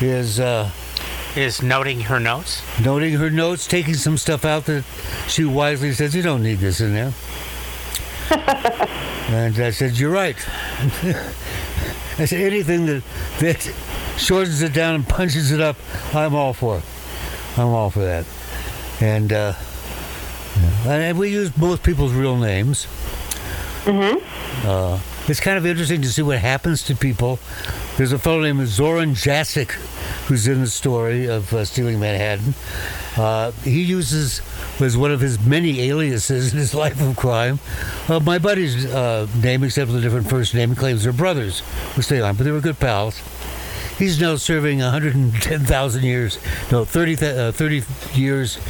Is 0.00 0.38
uh, 0.38 0.70
Is 1.36 1.62
noting 1.62 2.02
her 2.02 2.20
notes? 2.20 2.62
noting 2.80 3.14
her 3.14 3.30
notes, 3.30 3.66
taking 3.66 3.94
some 3.94 4.16
stuff 4.16 4.44
out 4.44 4.66
that 4.66 4.84
she 5.26 5.44
wisely 5.44 5.92
says 5.92 6.14
you 6.14 6.22
don't 6.22 6.42
need 6.42 6.58
this 6.58 6.80
in 6.80 6.94
there. 6.94 7.12
and 9.28 9.58
I 9.58 9.70
said, 9.70 9.98
"You're 9.98 10.12
right." 10.12 10.36
I 12.18 12.24
said, 12.24 12.40
"Anything 12.40 12.86
that 12.86 13.02
that 13.38 13.72
shortens 14.16 14.62
it 14.62 14.72
down 14.72 14.94
and 14.94 15.08
punches 15.08 15.52
it 15.52 15.60
up, 15.60 15.76
I'm 16.14 16.34
all 16.34 16.52
for. 16.52 16.82
I'm 17.56 17.68
all 17.68 17.90
for 17.90 18.00
that." 18.00 18.26
And 19.00 19.32
uh, 19.32 19.54
and 20.86 21.18
we 21.18 21.30
use 21.30 21.56
most 21.56 21.82
people's 21.82 22.12
real 22.12 22.36
names. 22.36 22.86
Uh, 24.66 24.98
it's 25.28 25.40
kind 25.40 25.56
of 25.56 25.64
interesting 25.64 26.02
to 26.02 26.08
see 26.08 26.22
what 26.22 26.38
happens 26.38 26.82
to 26.84 26.94
people. 26.94 27.38
There's 27.96 28.12
a 28.12 28.18
fellow 28.18 28.40
named 28.40 28.66
Zoran 28.66 29.14
Jasic 29.14 29.70
who's 30.30 30.46
in 30.46 30.60
the 30.60 30.66
story 30.68 31.26
of 31.26 31.52
uh, 31.52 31.64
stealing 31.64 31.98
Manhattan. 31.98 32.54
Uh, 33.16 33.50
he 33.64 33.82
uses 33.82 34.40
as 34.80 34.96
one 34.96 35.10
of 35.10 35.18
his 35.18 35.44
many 35.44 35.80
aliases 35.80 36.52
in 36.52 36.58
his 36.60 36.72
life 36.84 37.00
of 37.00 37.16
crime. 37.16 37.58
Uh, 38.08 38.20
my 38.20 38.38
buddy's 38.38 38.86
uh, 38.86 39.26
name, 39.42 39.64
except 39.64 39.88
for 39.90 39.96
the 39.96 40.00
different 40.00 40.30
first 40.30 40.54
name, 40.54 40.76
claims 40.76 41.02
they're 41.02 41.12
brothers, 41.12 41.58
which 41.96 42.06
they 42.06 42.20
aren't, 42.20 42.38
but 42.38 42.44
they 42.44 42.52
were 42.52 42.60
good 42.60 42.78
pals. 42.78 43.20
He's 43.98 44.20
now 44.20 44.36
serving 44.36 44.78
110,000 44.78 46.04
years, 46.04 46.38
no, 46.70 46.84
30, 46.84 47.16
th- 47.16 47.36
uh, 47.36 47.50
30 47.50 47.82
years 48.14 48.60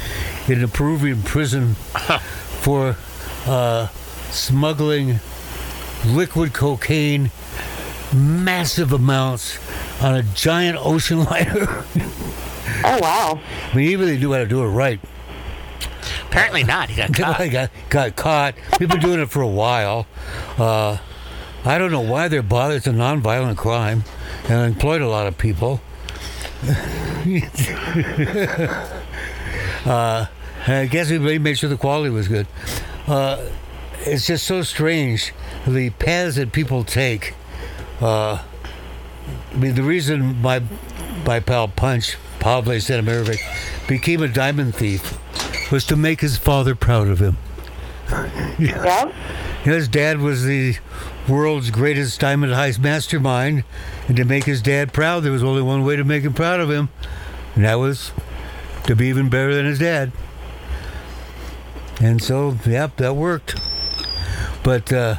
in 0.49 0.63
a 0.63 0.67
Peruvian 0.67 1.21
prison 1.21 1.75
for 2.63 2.95
uh, 3.45 3.87
smuggling 4.31 5.19
liquid 6.07 6.53
cocaine, 6.53 7.29
massive 8.13 8.91
amounts, 8.93 9.59
on 10.01 10.15
a 10.15 10.23
giant 10.23 10.77
ocean 10.79 11.23
liner. 11.25 11.85
Oh, 12.83 12.99
wow. 13.01 13.39
I 13.71 13.75
mean, 13.75 13.89
even 13.89 14.07
they 14.07 14.17
knew 14.17 14.31
how 14.33 14.39
to 14.39 14.47
do 14.47 14.63
it 14.63 14.67
right. 14.67 14.99
Apparently 16.27 16.63
not. 16.63 16.89
He 16.89 16.95
got 16.95 17.13
caught. 17.17 17.39
I 17.39 17.47
got 17.47 17.71
got 17.89 18.15
caught. 18.15 18.55
We've 18.79 18.89
been 18.89 19.01
doing 19.01 19.19
it 19.19 19.29
for 19.29 19.41
a 19.41 19.47
while. 19.47 20.07
Uh, 20.57 20.97
I 21.65 21.77
don't 21.77 21.91
know 21.91 22.01
why 22.01 22.27
they're 22.27 22.41
bothered. 22.41 22.77
It's 22.77 22.87
a 22.87 22.91
nonviolent 22.91 23.57
crime, 23.57 24.03
and 24.49 24.73
employed 24.73 25.01
a 25.01 25.09
lot 25.09 25.27
of 25.27 25.37
people. 25.37 25.81
uh, 29.85 30.25
I 30.67 30.85
guess 30.85 31.09
we 31.11 31.37
made 31.39 31.57
sure 31.57 31.69
the 31.69 31.77
quality 31.77 32.09
was 32.09 32.27
good. 32.27 32.47
Uh, 33.07 33.45
it's 33.99 34.25
just 34.25 34.45
so 34.45 34.63
strange 34.63 35.33
the 35.67 35.89
paths 35.91 36.37
that 36.37 36.51
people 36.51 36.83
take. 36.83 37.35
Uh, 38.01 38.41
I 39.53 39.57
mean, 39.57 39.75
the 39.75 39.83
reason 39.83 40.41
my 40.41 40.61
my 41.25 41.39
pal 41.39 41.67
Punch, 41.67 42.17
Pavle 42.39 42.73
Stanimirovic, 42.73 43.39
became 43.87 44.23
a 44.23 44.27
diamond 44.27 44.75
thief 44.75 45.17
was 45.71 45.85
to 45.85 45.95
make 45.95 46.21
his 46.21 46.37
father 46.37 46.75
proud 46.75 47.07
of 47.07 47.19
him. 47.19 47.37
Yeah. 48.59 49.11
His 49.63 49.87
dad 49.87 50.19
was 50.19 50.43
the 50.43 50.75
world's 51.27 51.69
greatest 51.69 52.19
diamond 52.19 52.53
heist 52.53 52.79
mastermind, 52.79 53.63
and 54.07 54.17
to 54.17 54.25
make 54.25 54.43
his 54.43 54.61
dad 54.61 54.91
proud, 54.91 55.21
there 55.21 55.31
was 55.31 55.43
only 55.43 55.61
one 55.61 55.83
way 55.83 55.95
to 55.95 56.03
make 56.03 56.23
him 56.23 56.33
proud 56.33 56.59
of 56.59 56.69
him, 56.69 56.89
and 57.55 57.63
that 57.63 57.75
was 57.75 58.11
to 58.85 58.95
be 58.95 59.07
even 59.07 59.29
better 59.29 59.53
than 59.53 59.65
his 59.65 59.79
dad. 59.79 60.11
And 62.01 62.21
so, 62.21 62.57
yep, 62.65 62.97
that 62.97 63.15
worked. 63.15 63.59
But 64.63 64.91
uh, 64.91 65.15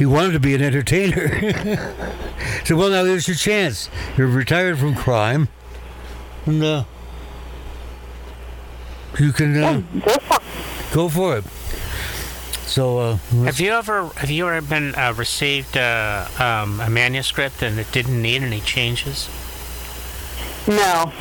he 0.00 0.06
wanted 0.06 0.32
to 0.32 0.40
be 0.40 0.54
an 0.54 0.62
entertainer. 0.62 1.28
so, 2.64 2.74
well, 2.74 2.88
now 2.88 3.02
there's 3.02 3.28
your 3.28 3.36
chance. 3.36 3.90
You're 4.16 4.28
retired 4.28 4.78
from 4.78 4.94
crime, 4.94 5.48
and 6.46 6.64
uh, 6.64 6.84
you 9.18 9.30
can 9.30 9.62
uh, 9.62 9.82
Go 10.00 10.16
for 10.16 10.36
it. 10.36 10.94
go 10.94 11.08
for 11.10 11.36
it. 11.36 11.44
So, 12.66 12.98
uh, 12.98 13.16
Have 13.44 13.60
you 13.60 13.72
ever 13.72 14.06
have 14.16 14.30
you 14.30 14.48
ever 14.48 14.66
been 14.66 14.94
uh, 14.94 15.12
received 15.14 15.76
uh, 15.76 16.26
um, 16.38 16.80
a 16.80 16.88
manuscript 16.88 17.60
and 17.62 17.78
it 17.78 17.92
didn't 17.92 18.22
need 18.22 18.40
any 18.42 18.60
changes? 18.60 19.28
No. 20.66 21.12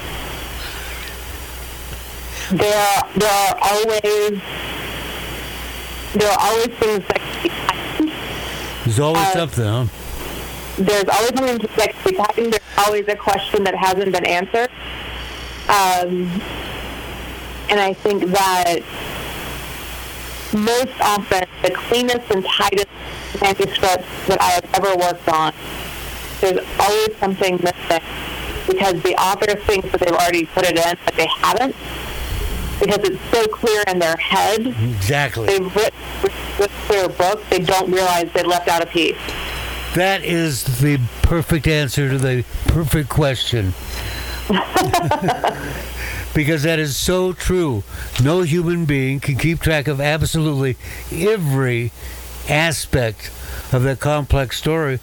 There 2.52 2.78
are, 2.78 3.10
there 3.14 3.30
are 3.30 3.58
always 3.62 4.42
there 6.14 6.32
are 6.32 6.40
always 6.40 6.68
things 6.78 7.04
that 7.08 7.19
can 7.19 7.19
be 7.19 7.19
tightened. 7.19 7.19
There's 8.86 9.00
always 9.00 9.26
Uh, 9.28 9.34
something, 9.34 9.66
huh? 9.66 9.86
There's 10.78 11.10
always 11.10 11.32
something 11.36 11.58
that 11.78 11.94
can 11.94 12.14
be. 12.36 12.50
There's 12.50 12.62
always 12.88 13.06
a 13.08 13.16
question 13.16 13.64
that 13.66 13.76
hasn't 13.76 14.12
been 14.12 14.26
answered. 14.26 14.70
Um, 15.68 16.42
and 17.70 17.80
I 17.80 17.94
think 17.94 18.26
that 18.32 18.80
most 20.54 21.00
often 21.02 21.44
the 21.62 21.72
cleanest 21.72 22.32
and 22.32 22.44
tightest 22.46 22.88
manuscripts 23.42 24.08
that 24.28 24.42
I 24.42 24.50
have 24.52 24.66
ever 24.74 24.96
worked 24.96 25.28
on, 25.30 25.54
there's 26.42 26.66
always 26.80 27.16
something 27.20 27.60
missing 27.62 28.02
because 28.68 29.02
the 29.04 29.16
author 29.16 29.56
thinks 29.68 29.92
that 29.92 30.00
they've 30.00 30.12
already 30.16 30.46
put 30.46 30.66
it 30.66 30.78
in, 30.78 30.98
but 31.06 31.16
they 31.16 31.28
haven't 31.28 31.76
because 32.80 33.00
it's 33.00 33.32
so 33.32 33.46
clear 33.48 33.84
in 33.88 34.00
their 34.00 34.16
head. 34.18 34.68
Exactly. 34.68 35.48
They've 35.48 35.76
written 35.76 36.00
this 36.58 36.72
clear 36.88 37.10
book, 37.10 37.42
they 37.50 37.60
don't 37.60 37.92
realize 37.92 38.32
they 38.34 38.44
left 38.44 38.68
out 38.68 38.82
a 38.82 38.86
piece. 38.86 39.18
That 39.96 40.24
is 40.24 40.64
the 40.80 41.00
perfect 41.24 41.68
answer 41.68 42.10
to 42.10 42.18
the 42.18 42.46
perfect 42.68 43.10
question. 43.10 43.74
because 46.34 46.64
that 46.64 46.80
is 46.80 46.96
so 46.98 47.34
true. 47.34 47.84
No 48.22 48.42
human 48.42 48.86
being 48.86 49.20
can 49.20 49.36
keep 49.36 49.60
track 49.60 49.88
of 49.88 50.00
absolutely 50.00 50.78
every 51.12 51.92
aspect 52.48 53.32
of 53.72 53.84
that 53.84 54.00
complex 54.00 54.58
story. 54.58 55.00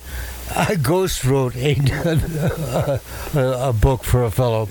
I 0.55 0.77
ghost 0.77 1.25
wrote 1.25 1.57
a, 1.57 1.73
a, 3.35 3.69
a 3.69 3.73
book 3.73 4.05
for 4.05 4.23
a 4.23 4.31
fellow 4.31 4.67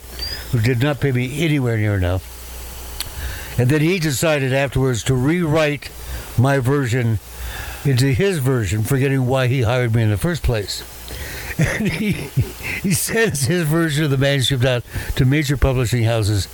who 0.51 0.59
did 0.59 0.81
not 0.81 1.01
pay 1.01 1.11
me 1.11 1.43
anywhere 1.43 1.77
near 1.77 1.95
enough. 1.95 2.34
And 3.57 3.69
then 3.69 3.81
he 3.81 3.99
decided 3.99 4.53
afterwards 4.53 5.03
to 5.03 5.15
rewrite 5.15 5.89
my 6.37 6.59
version 6.59 7.19
into 7.85 8.07
his 8.07 8.39
version, 8.39 8.83
forgetting 8.83 9.27
why 9.27 9.47
he 9.47 9.61
hired 9.61 9.95
me 9.95 10.03
in 10.03 10.09
the 10.09 10.17
first 10.17 10.43
place. 10.43 10.83
And 11.57 11.87
he, 11.87 12.11
he 12.11 12.91
sends 12.91 13.43
his 13.43 13.63
version 13.63 14.03
of 14.03 14.11
the 14.11 14.17
manuscript 14.17 14.65
out 14.65 14.83
to 15.15 15.23
major 15.23 15.55
publishing 15.55 16.03
houses, 16.03 16.49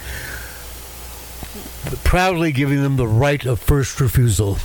proudly 2.04 2.52
giving 2.52 2.84
them 2.84 2.98
the 2.98 3.08
right 3.08 3.44
of 3.44 3.60
first 3.60 4.00
refusal. 4.00 4.60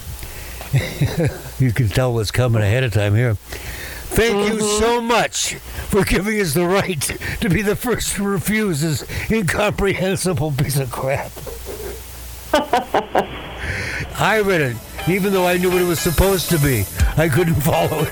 you 1.59 1.73
can 1.73 1.89
tell 1.89 2.13
what's 2.13 2.31
coming 2.31 2.61
ahead 2.61 2.85
of 2.85 2.93
time 2.93 3.15
here. 3.15 3.37
Thank 3.37 4.49
you 4.49 4.59
mm-hmm. 4.59 4.79
so 4.79 5.01
much 5.01 5.55
for 5.55 6.05
giving 6.05 6.39
us 6.39 6.53
the 6.53 6.67
right 6.67 7.01
to 7.41 7.49
be 7.49 7.63
the 7.63 7.75
first 7.75 8.17
to 8.17 8.23
refuse 8.23 8.83
this 8.83 9.31
incomprehensible 9.31 10.53
piece 10.53 10.79
of 10.79 10.93
crap. 10.93 11.33
I 14.19 14.41
read 14.45 14.61
it, 14.63 14.77
even 15.09 15.33
though 15.33 15.47
I 15.47 15.59
knew 15.59 15.71
what 15.71 15.83
it 15.83 15.87
was 15.87 16.01
supposed 16.01 16.49
to 16.51 16.59
be. 16.59 16.85
I 17.17 17.29
couldn't 17.29 17.55
follow 17.63 18.01
it. 18.01 18.09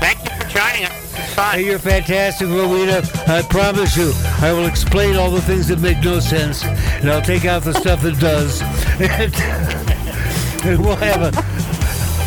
Thank 0.00 0.22
you 0.24 0.30
for 0.36 0.48
joining 0.48 0.84
us. 0.84 1.18
It's 1.18 1.34
fun. 1.34 1.54
Hey, 1.54 1.64
you're 1.66 1.78
fantastic, 1.78 2.48
Rowena. 2.48 3.02
I 3.26 3.42
promise 3.48 3.96
you, 3.96 4.12
I 4.40 4.52
will 4.52 4.66
explain 4.66 5.16
all 5.16 5.30
the 5.30 5.40
things 5.42 5.68
that 5.68 5.80
make 5.80 6.02
no 6.04 6.20
sense, 6.20 6.64
and 6.64 7.10
I'll 7.10 7.22
take 7.22 7.44
out 7.46 7.62
the 7.62 7.72
stuff 7.74 8.02
that 8.02 8.18
does. 8.18 8.60
And, 10.64 10.84
we'll 10.84 10.96
have 10.96 11.22
a, 11.22 11.28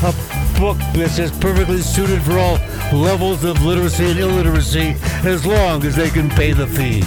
a 0.07 0.59
book 0.59 0.78
that's 0.93 1.17
just 1.17 1.38
perfectly 1.41 1.82
suited 1.82 2.22
for 2.24 2.39
all 2.39 2.57
levels 2.97 3.43
of 3.43 3.61
literacy 3.61 4.05
and 4.11 4.19
illiteracy, 4.19 4.95
as 5.26 5.45
long 5.45 5.84
as 5.86 5.97
they 5.97 6.09
can 6.09 6.30
pay 6.30 6.53
the 6.53 6.65
fee. 6.65 7.01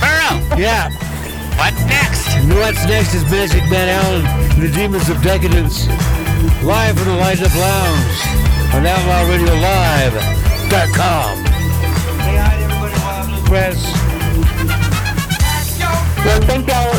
Burrow, 0.00 0.56
Yeah. 0.58 0.88
what 1.58 1.74
next? 1.86 2.21
And 2.34 2.52
what's 2.54 2.84
next 2.86 3.14
is 3.14 3.24
Magic 3.30 3.62
Man 3.70 3.88
Allen 3.88 4.26
and 4.26 4.62
the 4.62 4.68
Demons 4.68 5.08
of 5.08 5.22
Decadence. 5.22 5.86
Live 6.62 6.96
from 6.98 7.08
the 7.08 7.16
Light 7.16 7.40
Up 7.42 7.54
Lounge 7.54 8.20
on 8.74 8.84
OutlawRadioLive.com. 8.84 11.36
Say 11.36 12.36
hi 12.36 12.56
to 12.56 12.62
everybody 12.64 12.94
while 13.00 13.22
I'm 13.22 13.30
press. 13.44 13.78
Well, 16.24 16.40
thank 16.42 16.68
y'all 16.68 16.92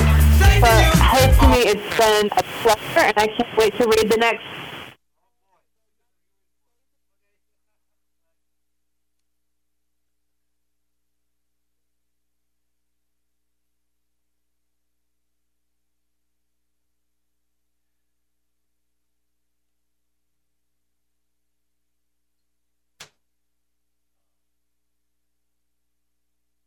for 0.59 0.75
hosting 1.01 1.49
me. 1.51 1.59
It's 1.71 1.87
been 1.97 2.27
a 2.37 2.43
pleasure, 2.61 3.05
and 3.07 3.17
I 3.17 3.27
can't 3.27 3.57
wait 3.57 3.73
to 3.77 3.85
read 3.85 4.09
the 4.09 4.17
next 4.17 4.43